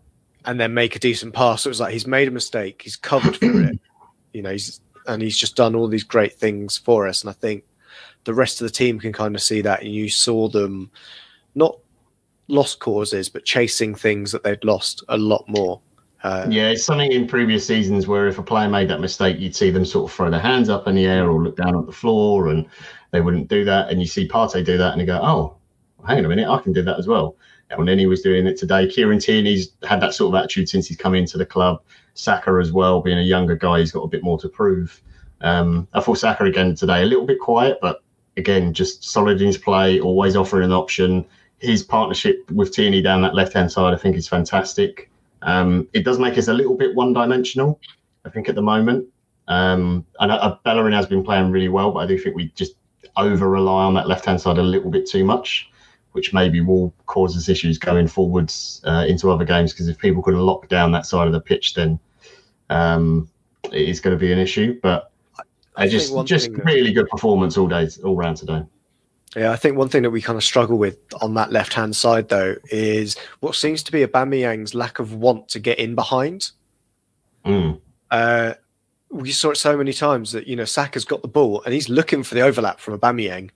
[0.46, 1.62] and then make a decent pass.
[1.62, 3.80] So it was like he's made a mistake, he's covered for it,
[4.34, 7.22] you know, he's, and he's just done all these great things for us.
[7.22, 7.64] And I think
[8.26, 9.82] the rest of the team can kind of see that.
[9.82, 10.92] And you saw them
[11.56, 11.78] not
[12.48, 15.82] lost causes, but chasing things that they'd lost a lot more.
[16.24, 19.56] Uh, yeah, it's something in previous seasons where if a player made that mistake, you'd
[19.56, 21.86] see them sort of throw their hands up in the air or look down at
[21.86, 22.66] the floor, and
[23.12, 23.90] they wouldn't do that.
[23.90, 25.58] And you see Partey do that, and you go, "Oh,
[26.08, 27.36] hang on a minute, I can do that as well."
[27.72, 28.88] And then he was doing it today.
[28.88, 31.82] Kieran Tierney's had that sort of attitude since he's come into the club.
[32.14, 35.02] Saka as well, being a younger guy, he's got a bit more to prove.
[35.42, 38.04] Um, I thought Saka again today a little bit quiet, but
[38.38, 41.26] again just solid in his play, always offering an option.
[41.60, 45.10] His partnership with Tierney down that left hand side, I think, is fantastic.
[45.44, 47.80] Um, it does make us a little bit one dimensional,
[48.26, 49.08] I think, at the moment.
[49.48, 52.76] Um, and uh, Bellerin has been playing really well, but I do think we just
[53.18, 55.70] over rely on that left hand side a little bit too much,
[56.14, 59.74] which maybe will cause us issues going forwards uh, into other games.
[59.74, 62.00] Because if people can lock down that side of the pitch, then
[62.70, 63.30] um,
[63.72, 64.80] it is going to be an issue.
[64.82, 65.12] But
[65.76, 68.64] I I just just really good performance all day, all round today.
[69.36, 71.96] Yeah, I think one thing that we kind of struggle with on that left hand
[71.96, 75.96] side though is what seems to be a Aubameyang's lack of want to get in
[75.96, 76.52] behind.
[77.46, 77.82] Mm.
[78.12, 78.54] Uh,
[79.10, 81.90] we saw it so many times that you know Saka's got the ball and he's
[81.90, 83.50] looking for the overlap from a Aubameyang,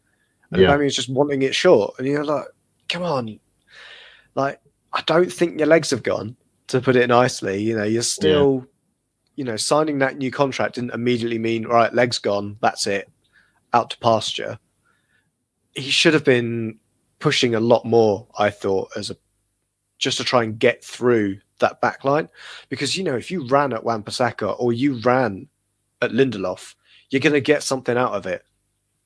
[0.51, 0.69] and Yeah.
[0.69, 2.45] Aubameyang's just wanting it short, and you're like,
[2.89, 3.39] come on,
[4.35, 4.59] like
[4.93, 6.35] I don't think your legs have gone.
[6.67, 8.65] To put it nicely, you know, you're still,
[9.37, 13.09] you know, signing that new contract didn't immediately mean right, legs gone, that's it,
[13.73, 14.59] out to pasture.
[15.77, 16.79] He should have been
[17.19, 19.17] pushing a lot more, I thought, as a
[19.99, 22.29] just to try and get through that back line.
[22.69, 25.47] Because, you know, if you ran at Wan-Bissaka or you ran
[26.01, 26.75] at Lindelof,
[27.09, 28.43] you're going to get something out of it.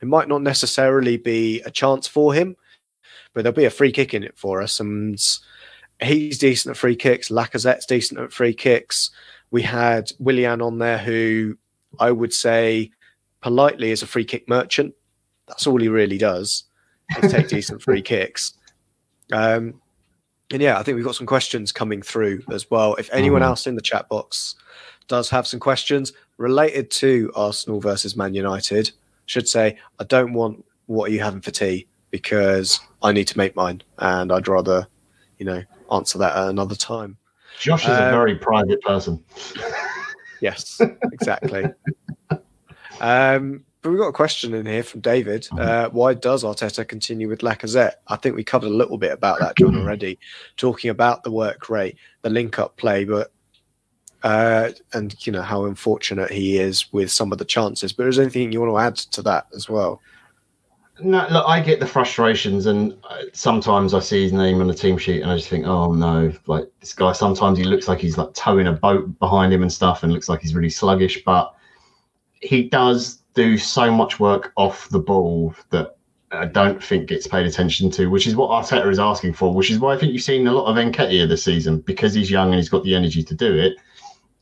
[0.01, 2.55] It might not necessarily be a chance for him,
[3.33, 4.79] but there'll be a free kick in it for us.
[4.79, 5.21] And
[6.01, 7.29] he's decent at free kicks.
[7.29, 9.11] Lacazette's decent at free kicks.
[9.51, 11.57] We had Willian on there, who
[11.99, 12.91] I would say
[13.41, 14.93] politely is a free kick merchant.
[15.51, 16.63] That's all he really does.
[17.21, 18.53] Is take decent free kicks.
[19.33, 19.81] Um,
[20.49, 22.95] and yeah, I think we've got some questions coming through as well.
[22.95, 23.45] If anyone Mhm.
[23.45, 24.55] else in the chat box
[25.07, 28.91] does have some questions related to Arsenal versus Man United,
[29.25, 33.37] should say, I don't want what are you having for tea because I need to
[33.37, 34.87] make mine and I'd rather,
[35.37, 37.17] you know, answer that at another time.
[37.59, 39.21] Josh is a Um, very private person.
[40.41, 40.81] Yes,
[41.13, 41.65] exactly.
[42.99, 45.47] um, but we've got a question in here from David.
[45.57, 47.95] Uh, why does Arteta continue with Lacazette?
[48.07, 50.19] I think we covered a little bit about that, John, already,
[50.57, 53.31] talking about the work rate, the link up play, but
[54.23, 57.91] uh, and you know how unfortunate he is with some of the chances.
[57.91, 59.99] But is there anything you want to add to that as well?
[60.99, 64.75] No, look, I get the frustrations, and uh, sometimes I see his name on the
[64.75, 67.13] team sheet, and I just think, oh no, like this guy.
[67.13, 70.29] Sometimes he looks like he's like towing a boat behind him and stuff, and looks
[70.29, 71.23] like he's really sluggish.
[71.25, 71.55] But
[72.41, 75.95] he does do so much work off the ball that
[76.31, 79.53] I don't think gets paid attention to, which is what Arteta is asking for.
[79.53, 82.31] Which is why I think you've seen a lot of Nketiah this season because he's
[82.31, 83.73] young and he's got the energy to do it.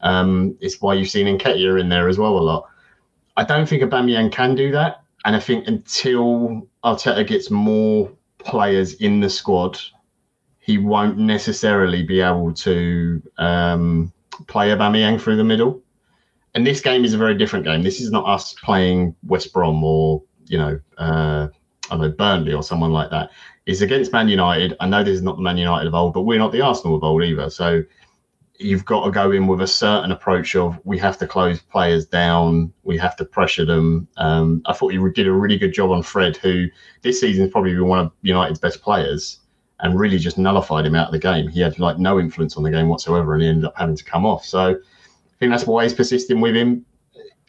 [0.02, 2.70] Um, it's why you've seen Nketiah in there as well a lot.
[3.38, 8.94] I don't think Aubameyang can do that, and I think until Arteta gets more players
[8.96, 9.80] in the squad,
[10.60, 14.14] he won't necessarily be able to um,
[14.48, 15.82] play Aubameyang through the middle.
[16.56, 17.84] And this game is a very different game.
[17.84, 21.48] This is not us playing West Brom or you know uh,
[21.92, 23.30] I know Burnley or someone like that.
[23.66, 24.76] It's against Man United.
[24.80, 26.96] I know this is not the Man United of old, but we're not the Arsenal
[26.96, 27.50] of old either.
[27.50, 27.84] So
[28.60, 32.06] you've got to go in with a certain approach of we have to close players
[32.06, 34.08] down, we have to pressure them.
[34.18, 36.68] Um, I thought you did a really good job on Fred, who
[37.02, 39.40] this season has probably been one of United's best players,
[39.80, 41.48] and really just nullified him out of the game.
[41.48, 44.04] He had like no influence on the game whatsoever, and he ended up having to
[44.04, 44.44] come off.
[44.46, 44.78] So
[45.40, 46.86] think that's why he's persisting with him.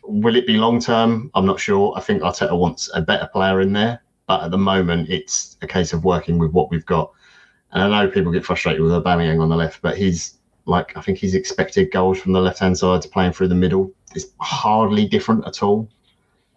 [0.05, 1.31] Will it be long term?
[1.35, 1.93] I'm not sure.
[1.97, 5.67] I think Arteta wants a better player in there, but at the moment, it's a
[5.67, 7.13] case of working with what we've got.
[7.73, 11.01] And I know people get frustrated with Aubameyang on the left, but he's like I
[11.01, 14.33] think he's expected goals from the left hand side to playing through the middle is
[14.41, 15.89] hardly different at all.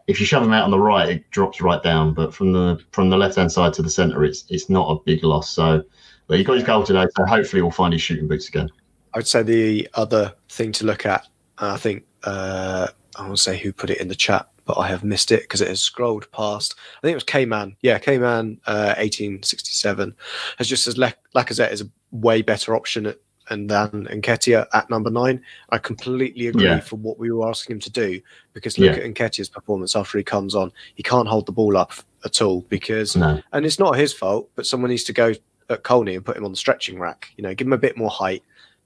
[0.08, 2.14] If you shove him out on the right, it drops right down.
[2.14, 5.02] But from the from the left hand side to the centre, it's it's not a
[5.06, 5.50] big loss.
[5.50, 5.84] So,
[6.28, 8.70] but he got his goal today, so hopefully we'll find his shooting boots again.
[9.14, 13.58] I would say the other thing to look at, I think uh, I won't say
[13.58, 16.32] who put it in the chat, but I have missed it because it has scrolled
[16.32, 16.76] past.
[16.98, 17.76] I think it was K Man.
[17.82, 20.16] Yeah, K Man, uh, 1867,
[20.58, 24.90] has just says Le- Lacazette is a way better option at and then Nketiah at
[24.90, 25.42] number nine.
[25.70, 26.80] I completely agree yeah.
[26.80, 28.22] for what we were asking him to do
[28.54, 29.04] because look yeah.
[29.04, 30.72] at Nketiah's performance after he comes on.
[30.96, 31.92] He can't hold the ball up
[32.26, 33.42] at all because, no.
[33.52, 35.34] and it's not his fault, but someone needs to go
[35.70, 37.32] at Colney and put him on the stretching rack.
[37.38, 38.44] You know, give him a bit more height,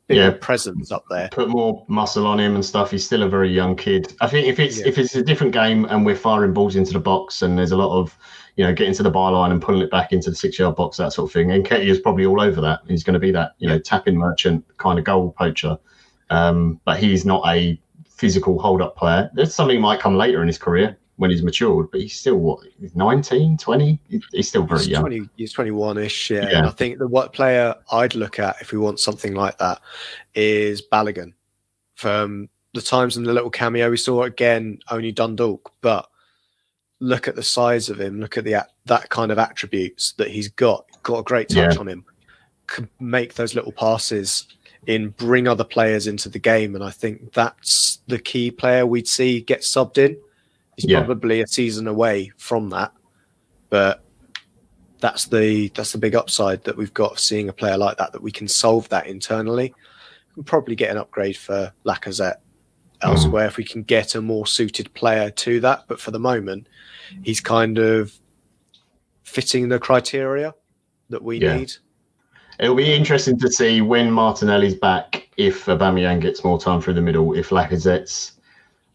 [0.08, 0.32] bit yeah.
[0.40, 1.30] presence up there.
[1.32, 2.92] Put more muscle on him and stuff.
[2.92, 4.14] He's still a very young kid.
[4.22, 4.88] I think if it's yeah.
[4.88, 7.78] if it's a different game and we're firing balls into the box and there's a
[7.78, 8.18] lot of
[8.58, 10.98] you know, getting to the byline and pulling it back into the six yard box,
[10.98, 11.50] that sort of thing.
[11.50, 12.80] Nketiah is probably all over that.
[12.88, 15.78] He's going to be that, you know, tapping merchant kind of goal poacher.
[16.32, 19.30] Um, but he's not a physical hold up player.
[19.36, 22.60] There's something might come later in his career when he's matured, but he's still what,
[22.96, 24.00] 19, 20?
[24.32, 25.02] He's still very he's young.
[25.02, 26.32] 20, he's 21 ish.
[26.32, 26.50] Yeah.
[26.50, 26.58] yeah.
[26.60, 29.82] And I think the what player I'd look at if we want something like that
[30.36, 31.34] is Balogun
[31.96, 36.08] from the times in the little cameo we saw again, only Dundalk, but
[37.00, 40.48] look at the size of him, look at the that kind of attributes that he's
[40.50, 40.86] got.
[41.04, 41.80] Got a great touch yeah.
[41.80, 42.06] on him.
[42.68, 44.46] Could make those little passes
[44.86, 49.08] in, bring other players into the game, and I think that's the key player we'd
[49.08, 50.18] see get subbed in.
[50.78, 51.04] He's yeah.
[51.04, 52.94] probably a season away from that,
[53.70, 54.04] but
[55.00, 58.22] that's the that's the big upside that we've got seeing a player like that that
[58.22, 59.74] we can solve that internally.
[60.36, 62.38] We probably get an upgrade for Lacazette
[63.02, 63.50] elsewhere mm.
[63.50, 65.86] if we can get a more suited player to that.
[65.88, 66.68] But for the moment,
[67.24, 68.14] he's kind of
[69.24, 70.54] fitting the criteria
[71.10, 71.58] that we yeah.
[71.58, 71.74] need.
[72.60, 77.02] It'll be interesting to see when Martinelli's back if Aubameyang gets more time through the
[77.02, 77.34] middle.
[77.34, 78.37] If Lacazette's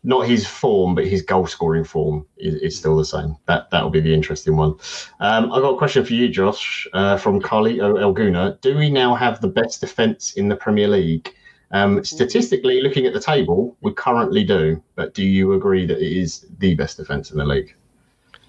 [0.05, 3.37] not his form, but his goal scoring form is, is, still the same.
[3.47, 4.75] That that'll be the interesting one.
[5.21, 8.61] Um, I've got a question for you, Josh, uh, from Carly Elguna.
[8.61, 11.33] Do we now have the best defence in the Premier League?
[11.71, 14.83] Um, statistically, looking at the table, we currently do.
[14.95, 17.75] But do you agree that it is the best defence in the league?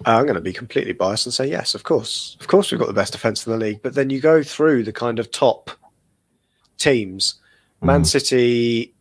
[0.06, 2.36] Uh, I'm going to be completely biased and say yes, of course.
[2.40, 3.80] Of course, we've got the best defence in the league.
[3.82, 5.70] But then you go through the kind of top
[6.78, 7.36] teams.
[7.80, 8.06] Man mm.
[8.06, 8.93] City,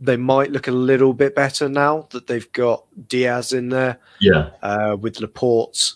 [0.00, 3.98] they might look a little bit better now that they've got Dias in there.
[4.20, 4.50] Yeah.
[4.62, 5.94] Uh, with Laporte.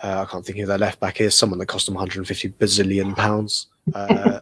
[0.00, 1.34] Uh, I can't think who their left back is.
[1.34, 3.66] Someone that cost them 150 bazillion pounds.
[3.94, 4.38] Uh,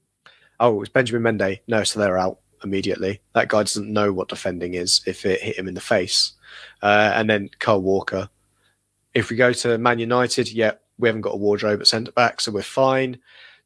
[0.60, 1.60] oh, it's Benjamin Mendy.
[1.68, 3.20] No, so they're out immediately.
[3.34, 6.32] That guy doesn't know what defending is if it hit him in the face.
[6.82, 8.28] Uh, and then Carl Walker.
[9.14, 12.40] If we go to Man United, yeah, we haven't got a wardrobe at centre back,
[12.40, 13.18] so we're fine.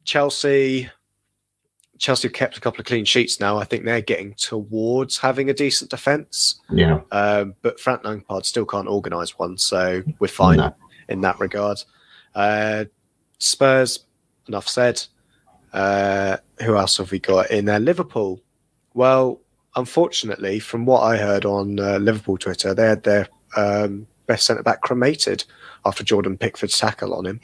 [0.04, 0.90] Chelsea,
[1.98, 3.58] Chelsea have kept a couple of clean sheets now.
[3.58, 6.60] I think they're getting towards having a decent defence.
[6.70, 7.00] Yeah.
[7.12, 10.74] Um, but Frank Lampard still can't organise one, so we're fine no.
[11.08, 11.82] in that regard.
[12.34, 12.86] Uh,
[13.38, 14.06] Spurs,
[14.48, 15.02] enough said.
[15.72, 17.80] Uh, who else have we got in there?
[17.80, 18.40] Liverpool.
[18.94, 19.40] Well,
[19.76, 24.62] unfortunately, from what I heard on uh, Liverpool Twitter, they had their um, best centre
[24.62, 25.44] back cremated
[25.84, 27.40] after Jordan Pickford's tackle on him.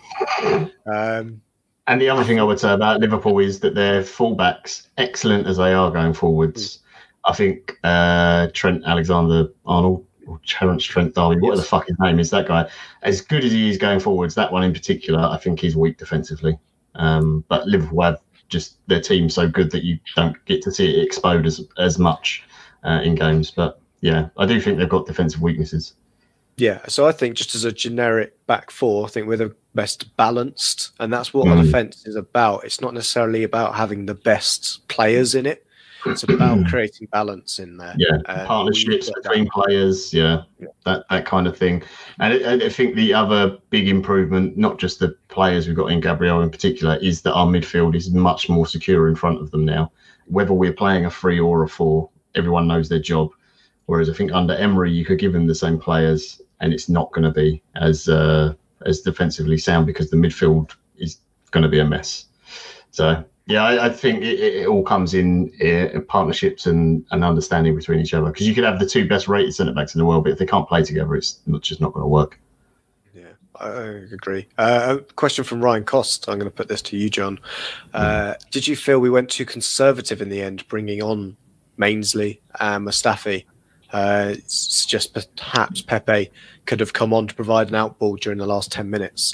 [0.87, 1.42] Um,
[1.88, 5.57] and the other thing I would say about Liverpool is that their fullbacks, excellent as
[5.57, 6.81] they are going forwards,
[7.24, 12.20] I think uh, Trent Alexander Arnold or Terence Trent D'Arby, what the fuck his name
[12.20, 12.68] is, that guy.
[13.03, 15.96] As good as he is going forwards, that one in particular, I think he's weak
[15.96, 16.59] defensively.
[16.94, 20.94] Um, but Liverpool have just their team so good that you don't get to see
[20.94, 22.44] it explode as as much
[22.85, 23.51] uh, in games.
[23.51, 25.94] But yeah, I do think they've got defensive weaknesses.
[26.58, 30.16] Yeah, so I think just as a generic back four, I think we're the best
[30.16, 31.62] balanced, and that's what mm.
[31.62, 32.64] defense is about.
[32.64, 35.64] It's not necessarily about having the best players in it.
[36.06, 37.94] It's about creating balance in there.
[37.96, 40.12] Yeah, uh, partnerships between players.
[40.12, 41.82] Yeah, yeah, that that kind of thing.
[42.18, 46.00] And I, I think the other big improvement, not just the players we've got in
[46.00, 49.64] Gabriel in particular, is that our midfield is much more secure in front of them
[49.64, 49.92] now.
[50.26, 53.30] Whether we're playing a three or a four, everyone knows their job.
[53.86, 57.12] Whereas I think under Emery, you could give them the same players, and it's not
[57.12, 58.54] going to be as uh,
[58.86, 61.18] as defensively sound because the midfield is
[61.50, 62.26] going to be a mess.
[62.90, 67.74] So yeah, I, I think it, it, all comes in, in partnerships and, and understanding
[67.74, 68.26] between each other.
[68.26, 70.38] Because you could have the two best rated centre backs in the world, but if
[70.38, 72.38] they can't play together, it's not, just not going to work.
[73.14, 73.72] Yeah, I
[74.12, 74.48] agree.
[74.58, 76.28] Uh, a question from Ryan Cost.
[76.28, 77.40] I'm going to put this to you, John.
[77.94, 78.50] Uh, mm.
[78.50, 81.38] Did you feel we went too conservative in the end, bringing on
[81.78, 83.46] Mainsley and Mustafi?
[83.92, 86.31] Uh, it's just perhaps Pepe
[86.66, 89.33] could have come on to provide an outball during the last 10 minutes.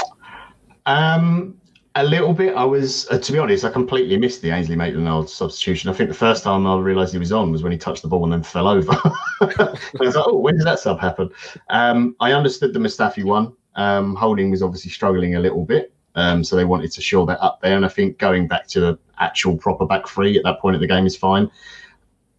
[0.86, 1.58] Um,
[1.96, 2.54] a little bit.
[2.54, 5.90] I was, uh, to be honest, I completely missed the Ainsley Maitland-Niles substitution.
[5.90, 8.08] I think the first time I realised he was on was when he touched the
[8.08, 8.92] ball and then fell over.
[9.40, 11.30] I was like, oh, when did that sub happen?
[11.70, 13.52] Um, I understood the Mustafi one.
[13.76, 15.92] Um, Holding was obviously struggling a little bit.
[16.16, 17.76] Um, so they wanted to shore that up there.
[17.76, 20.80] And I think going back to the actual proper back three at that point of
[20.80, 21.50] the game is fine.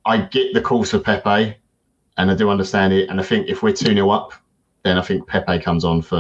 [0.06, 1.58] I get the calls for Pepe
[2.18, 3.10] and I do understand it.
[3.10, 4.34] And I think if we're 2 0 up,
[4.84, 6.16] then I think Pepe comes on for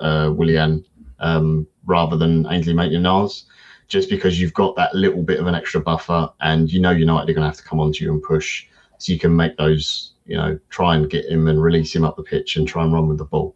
[0.00, 0.84] uh, Willian.
[1.20, 3.46] Um, rather than Ainsley Maitland-Niles,
[3.88, 7.30] just because you've got that little bit of an extra buffer, and you know United
[7.30, 8.66] are going to have to come onto you and push,
[8.98, 12.16] so you can make those, you know, try and get him and release him up
[12.16, 13.54] the pitch and try and run with the ball.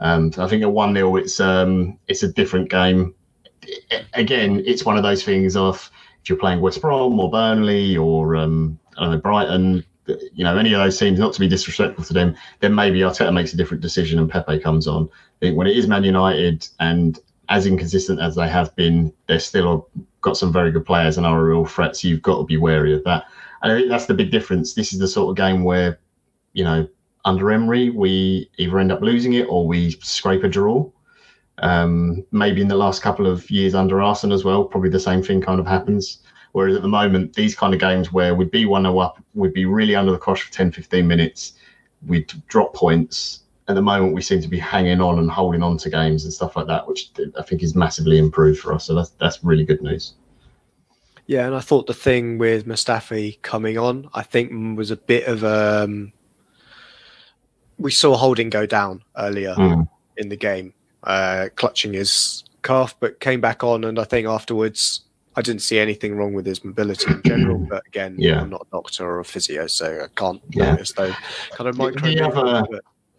[0.00, 3.14] And I think at one 0 it's um, it's a different game.
[4.12, 5.90] Again, it's one of those things of
[6.22, 10.56] if you're playing West Brom or Burnley or um, I don't know Brighton, you know,
[10.56, 13.56] any of those teams, not to be disrespectful to them, then maybe Arteta makes a
[13.56, 15.08] different decision and Pepe comes on.
[15.12, 19.38] I think when it is Man United and as inconsistent as they have been, they're
[19.38, 19.88] still
[20.20, 21.96] got some very good players and are a real threat.
[21.96, 23.24] So you've got to be wary of that.
[23.62, 24.74] And I think that's the big difference.
[24.74, 25.98] This is the sort of game where,
[26.52, 26.88] you know,
[27.24, 30.90] under Emery, we either end up losing it or we scrape a draw.
[31.58, 35.22] Um, maybe in the last couple of years under Arsene as well, probably the same
[35.22, 36.18] thing kind of happens.
[36.54, 39.52] Whereas at the moment, these kind of games where we'd be 1 0 up, we'd
[39.52, 41.54] be really under the cosh for 10, 15 minutes,
[42.06, 45.76] we'd drop points, at the moment we seem to be hanging on and holding on
[45.78, 48.84] to games and stuff like that, which I think is massively improved for us.
[48.84, 50.14] So that's that's really good news.
[51.26, 55.26] Yeah, and I thought the thing with Mustafi coming on, I think was a bit
[55.26, 55.82] of a.
[55.82, 56.12] Um,
[57.78, 59.88] we saw Holding go down earlier mm.
[60.18, 65.03] in the game, uh, clutching his calf, but came back on, and I think afterwards
[65.36, 67.58] I didn't see anything wrong with his mobility in general.
[67.68, 68.40] But again, yeah.
[68.40, 70.72] I'm not a doctor or a physio, so I can't yeah.
[70.72, 71.14] notice those
[71.52, 72.64] kind of micro.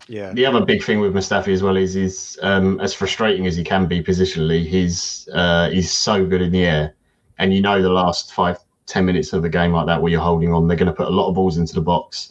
[0.07, 0.33] Yeah.
[0.33, 3.63] The other big thing with Mustafi as well is he's um, as frustrating as he
[3.63, 4.65] can be positionally.
[4.65, 6.95] He's uh, he's so good in the air,
[7.39, 10.21] and you know the last five ten minutes of the game like that where you're
[10.21, 12.29] holding on, they're going to put a lot of balls into the box.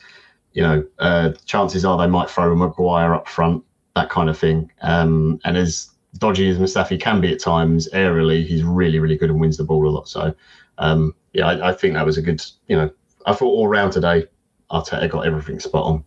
[0.52, 3.64] You know, uh, chances are they might throw a Maguire up front,
[3.96, 4.70] that kind of thing.
[4.82, 9.30] Um, and as dodgy as Mustafi can be at times, aerially he's really really good
[9.30, 10.08] and wins the ball a lot.
[10.08, 10.34] So
[10.78, 12.42] um, yeah, I, I think that was a good.
[12.68, 12.90] You know,
[13.26, 14.26] I thought all round today,
[14.70, 16.04] Arteta got everything spot on.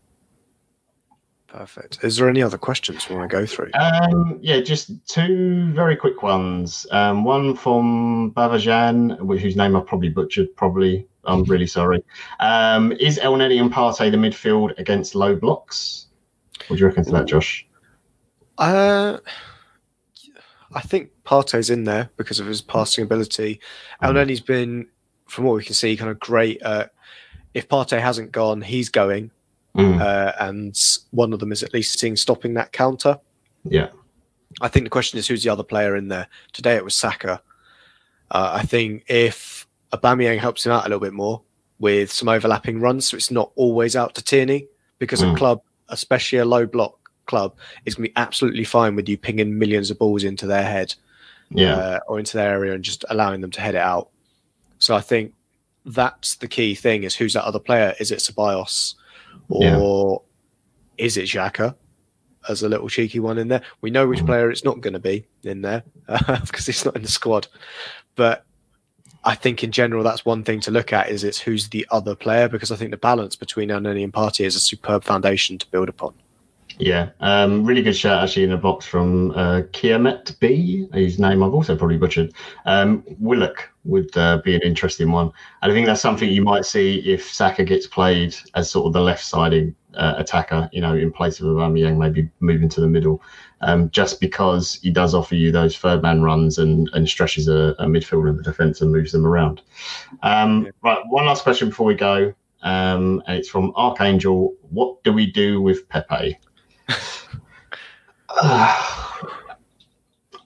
[1.48, 2.04] Perfect.
[2.04, 3.72] Is there any other questions we want to go through?
[3.74, 6.86] Um, yeah, just two very quick ones.
[6.92, 10.54] Um, one from Bavajan, whose name I probably butchered.
[10.56, 12.04] Probably, I'm really sorry.
[12.42, 16.08] Um, is Elneny and Partey the midfield against low blocks?
[16.68, 17.66] What do you reckon to that, Josh?
[18.58, 19.18] Uh,
[20.74, 23.60] I think Partey's in there because of his passing ability.
[24.02, 24.08] Mm.
[24.08, 24.88] Elneny's been,
[25.28, 26.62] from what we can see, kind of great.
[26.64, 26.88] Uh,
[27.54, 29.32] if Partey hasn't gone, he's going
[29.78, 30.02] Mm.
[30.02, 30.76] Uh, and
[31.12, 33.20] one of them is at least seeing stopping that counter.
[33.64, 33.90] Yeah.
[34.60, 36.28] I think the question is who's the other player in there?
[36.52, 37.42] Today it was Saka.
[38.32, 41.44] Uh, I think if Aubameyang helps him out a little bit more
[41.80, 45.32] with some overlapping runs, so it's not always out to Tierney, because mm.
[45.32, 47.56] a club, especially a low block club,
[47.86, 50.96] is going to be absolutely fine with you pinging millions of balls into their head,
[51.50, 54.10] yeah, uh, or into their area and just allowing them to head it out.
[54.80, 55.34] So I think
[55.86, 57.94] that's the key thing: is who's that other player?
[58.00, 58.96] Is it Ceballos?
[59.50, 60.22] or
[60.98, 61.06] yeah.
[61.06, 61.76] is it Xhaka
[62.50, 63.62] as a little cheeky one in there?
[63.82, 64.26] We know which mm.
[64.26, 67.48] player it's not going to be in there because it's not in the squad.
[68.16, 68.46] But
[69.24, 72.16] I think in general that's one thing to look at is it's who's the other
[72.16, 75.68] player because I think the balance between Elneny and Partey is a superb foundation to
[75.72, 76.14] build upon.
[76.80, 81.42] Yeah, um, really good shout actually in a box from uh, Kiamet B, His name
[81.42, 82.34] I've also probably butchered.
[82.66, 85.32] Um, Willock would uh, be an interesting one.
[85.62, 88.94] And I think that's something you might see if Saka gets played as sort of
[88.94, 92.88] the left sided uh, attacker, you know, in place of Aubameyang, maybe moving to the
[92.88, 93.24] middle,
[93.62, 97.76] um, just because he does offer you those third man runs and, and stretches a,
[97.80, 99.62] a midfielder in the defence and moves them around.
[100.22, 100.72] Um, yeah.
[100.84, 102.36] Right, one last question before we go.
[102.62, 104.54] Um, and it's from Archangel.
[104.70, 106.38] What do we do with Pepe?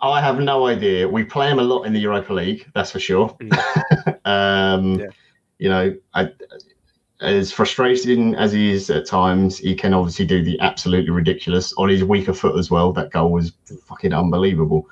[0.04, 1.08] I have no idea.
[1.08, 3.30] We play him a lot in the Europa League, that's for sure.
[3.40, 4.18] Mm.
[4.26, 5.08] um, yeah.
[5.60, 6.32] You know, I,
[7.22, 11.90] as frustrating as he is at times, he can obviously do the absolutely ridiculous on
[11.90, 12.92] his weaker foot as well.
[12.92, 13.54] That goal was
[13.86, 14.90] fucking unbelievable.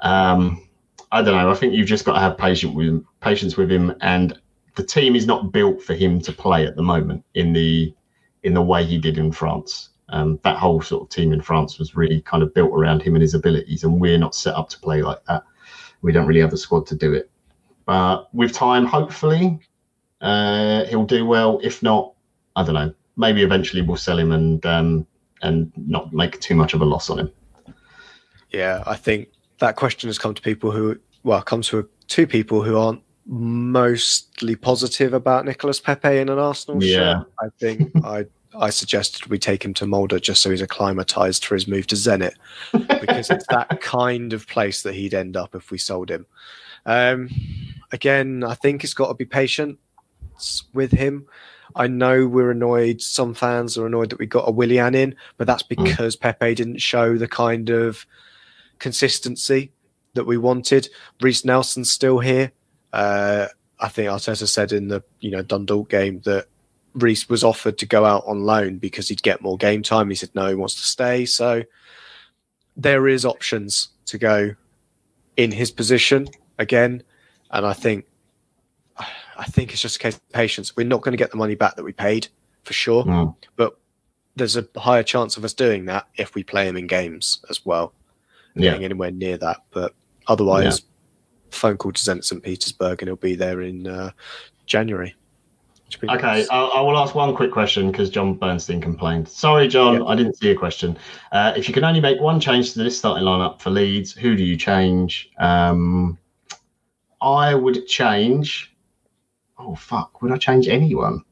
[0.00, 0.66] Um,
[1.12, 1.50] I don't know.
[1.50, 4.38] I think you've just got to have patience with him, patience with him, and
[4.76, 7.94] the team is not built for him to play at the moment in the
[8.44, 9.90] in the way he did in France.
[10.10, 13.14] Um, that whole sort of team in France was really kind of built around him
[13.14, 15.44] and his abilities, and we're not set up to play like that.
[16.02, 17.30] We don't really have the squad to do it.
[17.84, 19.58] But with time, hopefully,
[20.20, 21.60] uh, he'll do well.
[21.62, 22.14] If not,
[22.56, 22.94] I don't know.
[23.16, 25.06] Maybe eventually we'll sell him and um,
[25.42, 27.32] and not make too much of a loss on him.
[28.50, 29.28] Yeah, I think
[29.58, 34.56] that question has come to people who, well, comes to two people who aren't mostly
[34.56, 36.96] positive about Nicolas Pepe in an Arsenal yeah.
[36.96, 37.32] shirt.
[37.40, 41.54] I think I I suggested we take him to Molde just so he's acclimatized for
[41.54, 42.34] his move to Zenit
[42.72, 46.26] because it's that kind of place that he'd end up if we sold him.
[46.86, 47.28] Um,
[47.92, 49.78] again, I think it's got to be patient
[50.72, 51.26] with him.
[51.76, 53.02] I know we're annoyed.
[53.02, 55.84] Some fans are annoyed that we got a Willian in, but that's hmm.
[55.84, 56.20] because mm.
[56.20, 58.06] Pepe didn't show the kind of
[58.78, 59.72] consistency
[60.14, 60.88] that we wanted.
[61.20, 62.52] Reiss Nelson's still here.
[62.92, 66.46] Uh, I think Arteta said in the you know Dundalk game that
[66.98, 70.08] Reiss was offered to go out on loan because he'd get more game time.
[70.08, 71.24] He said no, he wants to stay.
[71.24, 71.62] So
[72.76, 74.54] there is options to go
[75.36, 76.28] in his position
[76.58, 77.02] again,
[77.50, 78.06] and I think
[78.98, 80.76] I think it's just a case of patience.
[80.76, 82.28] We're not going to get the money back that we paid
[82.64, 83.34] for sure, mm.
[83.56, 83.78] but
[84.36, 87.64] there's a higher chance of us doing that if we play him in games as
[87.64, 87.92] well.
[88.54, 88.70] Yeah.
[88.70, 89.94] Getting anywhere near that, but
[90.26, 91.56] otherwise, yeah.
[91.56, 94.10] phone call to Zenit St Petersburg and he'll be there in uh,
[94.66, 95.14] January.
[95.96, 96.46] Okay.
[96.50, 99.26] I, I, will ask one quick question because John Bernstein complained.
[99.26, 100.02] Sorry, John, yep.
[100.06, 100.98] I didn't see a question.
[101.32, 104.36] Uh, if you can only make one change to this starting lineup for Leeds, who
[104.36, 105.30] do you change?
[105.38, 106.18] Um,
[107.22, 108.76] I would change.
[109.58, 110.20] Oh fuck!
[110.22, 111.24] Would I change anyone?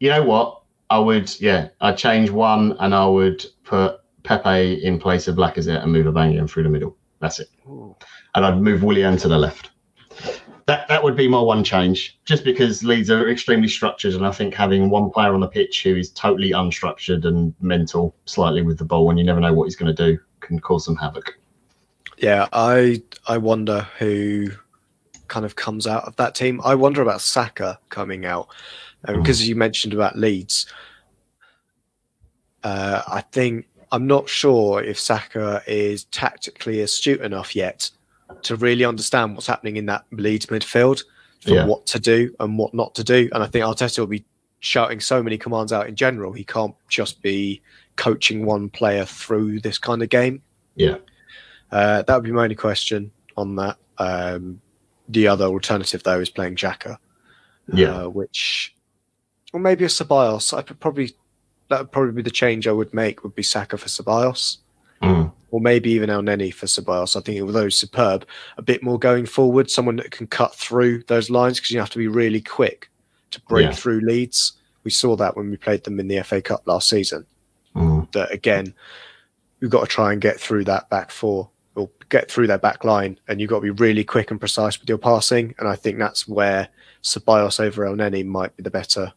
[0.00, 0.62] You know what?
[0.88, 1.38] I would.
[1.40, 6.06] Yeah, I'd change one, and I would put Pepe in place of Lacazette and move
[6.06, 6.96] Aubameyang through the middle.
[7.20, 7.48] That's it.
[7.68, 7.94] Ooh.
[8.34, 9.71] And I'd move Willian to the left
[10.72, 14.32] that that would be my one change, just because Leeds are extremely structured, and I
[14.32, 18.78] think having one player on the pitch who is totally unstructured and mental, slightly with
[18.78, 21.38] the ball, and you never know what he's going to do, can cause some havoc.
[22.16, 24.48] Yeah, I I wonder who
[25.28, 26.58] kind of comes out of that team.
[26.64, 28.48] I wonder about Saka coming out
[29.06, 29.48] because um, mm.
[29.48, 30.72] you mentioned about Leeds.
[32.64, 37.90] Uh, I think I'm not sure if Saka is tactically astute enough yet
[38.42, 41.02] to really understand what's happening in that Leeds midfield
[41.40, 41.66] for yeah.
[41.66, 43.28] what to do and what not to do.
[43.32, 44.24] And I think Arteta will be
[44.60, 46.32] shouting so many commands out in general.
[46.32, 47.60] He can't just be
[47.96, 50.42] coaching one player through this kind of game.
[50.76, 50.98] Yeah.
[51.70, 53.76] Uh, that would be my only question on that.
[53.98, 54.60] Um,
[55.08, 56.98] the other alternative, though, is playing Xhaka.
[57.72, 58.04] Yeah.
[58.04, 58.74] Uh, which,
[59.52, 60.56] or maybe a Ceballos.
[60.56, 61.12] I could probably,
[61.68, 64.58] that would probably be the change I would make, would be Saka for Ceballos.
[65.02, 67.14] Mm or maybe even Elneny for Ceballos.
[67.14, 68.26] I think although superb,
[68.56, 71.90] a bit more going forward, someone that can cut through those lines because you have
[71.90, 72.90] to be really quick
[73.30, 73.72] to break yeah.
[73.72, 74.54] through Leeds.
[74.82, 77.26] We saw that when we played them in the FA Cup last season.
[77.76, 78.10] Mm.
[78.12, 78.74] That again,
[79.60, 82.82] we've got to try and get through that back four or get through their back
[82.82, 85.54] line, and you've got to be really quick and precise with your passing.
[85.58, 86.68] And I think that's where
[87.02, 89.12] Ceballos over Elneny might be the better,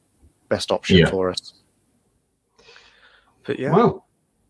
[0.50, 1.10] best option yeah.
[1.10, 1.54] for us.
[3.46, 3.72] But yeah.
[3.72, 4.05] Well,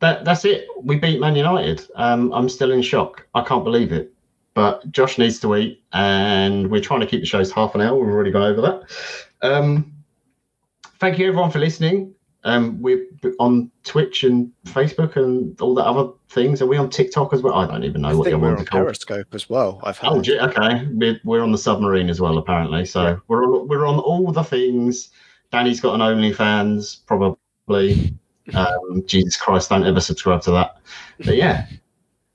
[0.05, 0.67] that that's it.
[0.81, 1.87] We beat Man United.
[1.95, 3.25] Um, I'm still in shock.
[3.33, 4.13] I can't believe it.
[4.53, 7.95] But Josh needs to eat, and we're trying to keep the shows half an hour.
[7.97, 8.83] We've already gone over that.
[9.41, 9.93] Um,
[10.99, 12.13] thank you everyone for listening.
[12.45, 13.07] Um, we're
[13.39, 16.61] on Twitch and Facebook and all the other things.
[16.61, 17.55] Are we on TikTok as well?
[17.55, 19.81] I don't even know I what you're on Periscope as well.
[19.83, 20.29] I've heard.
[20.29, 20.87] oh, okay.
[20.91, 22.85] We're, we're on the submarine as well, apparently.
[22.85, 23.15] So yeah.
[23.27, 25.09] we're on, we're on all the things.
[25.51, 28.15] Danny's got an OnlyFans, probably.
[28.53, 30.77] Um, Jesus Christ, don't ever subscribe to that.
[31.25, 31.67] But yeah,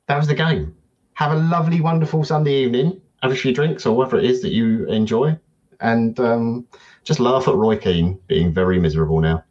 [0.09, 0.75] that was the game.
[1.15, 4.51] Have a lovely, wonderful Sunday evening, have a few drinks or whatever it is that
[4.51, 5.39] you enjoy,
[5.81, 6.67] and um,
[7.05, 9.45] just laugh at Roy Keane being very miserable now.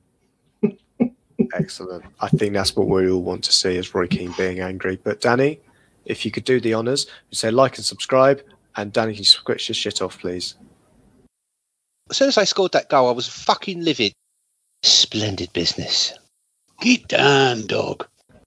[1.53, 2.03] Excellent.
[2.19, 4.99] I think that's what we all want to see is Roy Keane being angry.
[5.01, 5.61] But Danny,
[6.05, 8.43] if you could do the honours, you say like and subscribe,
[8.75, 10.55] and Danny, can you switch your shit off, please?
[12.09, 14.13] As soon as I scored that goal, I was fucking livid.
[14.83, 16.13] Splendid business.
[16.79, 18.07] Get down, dog.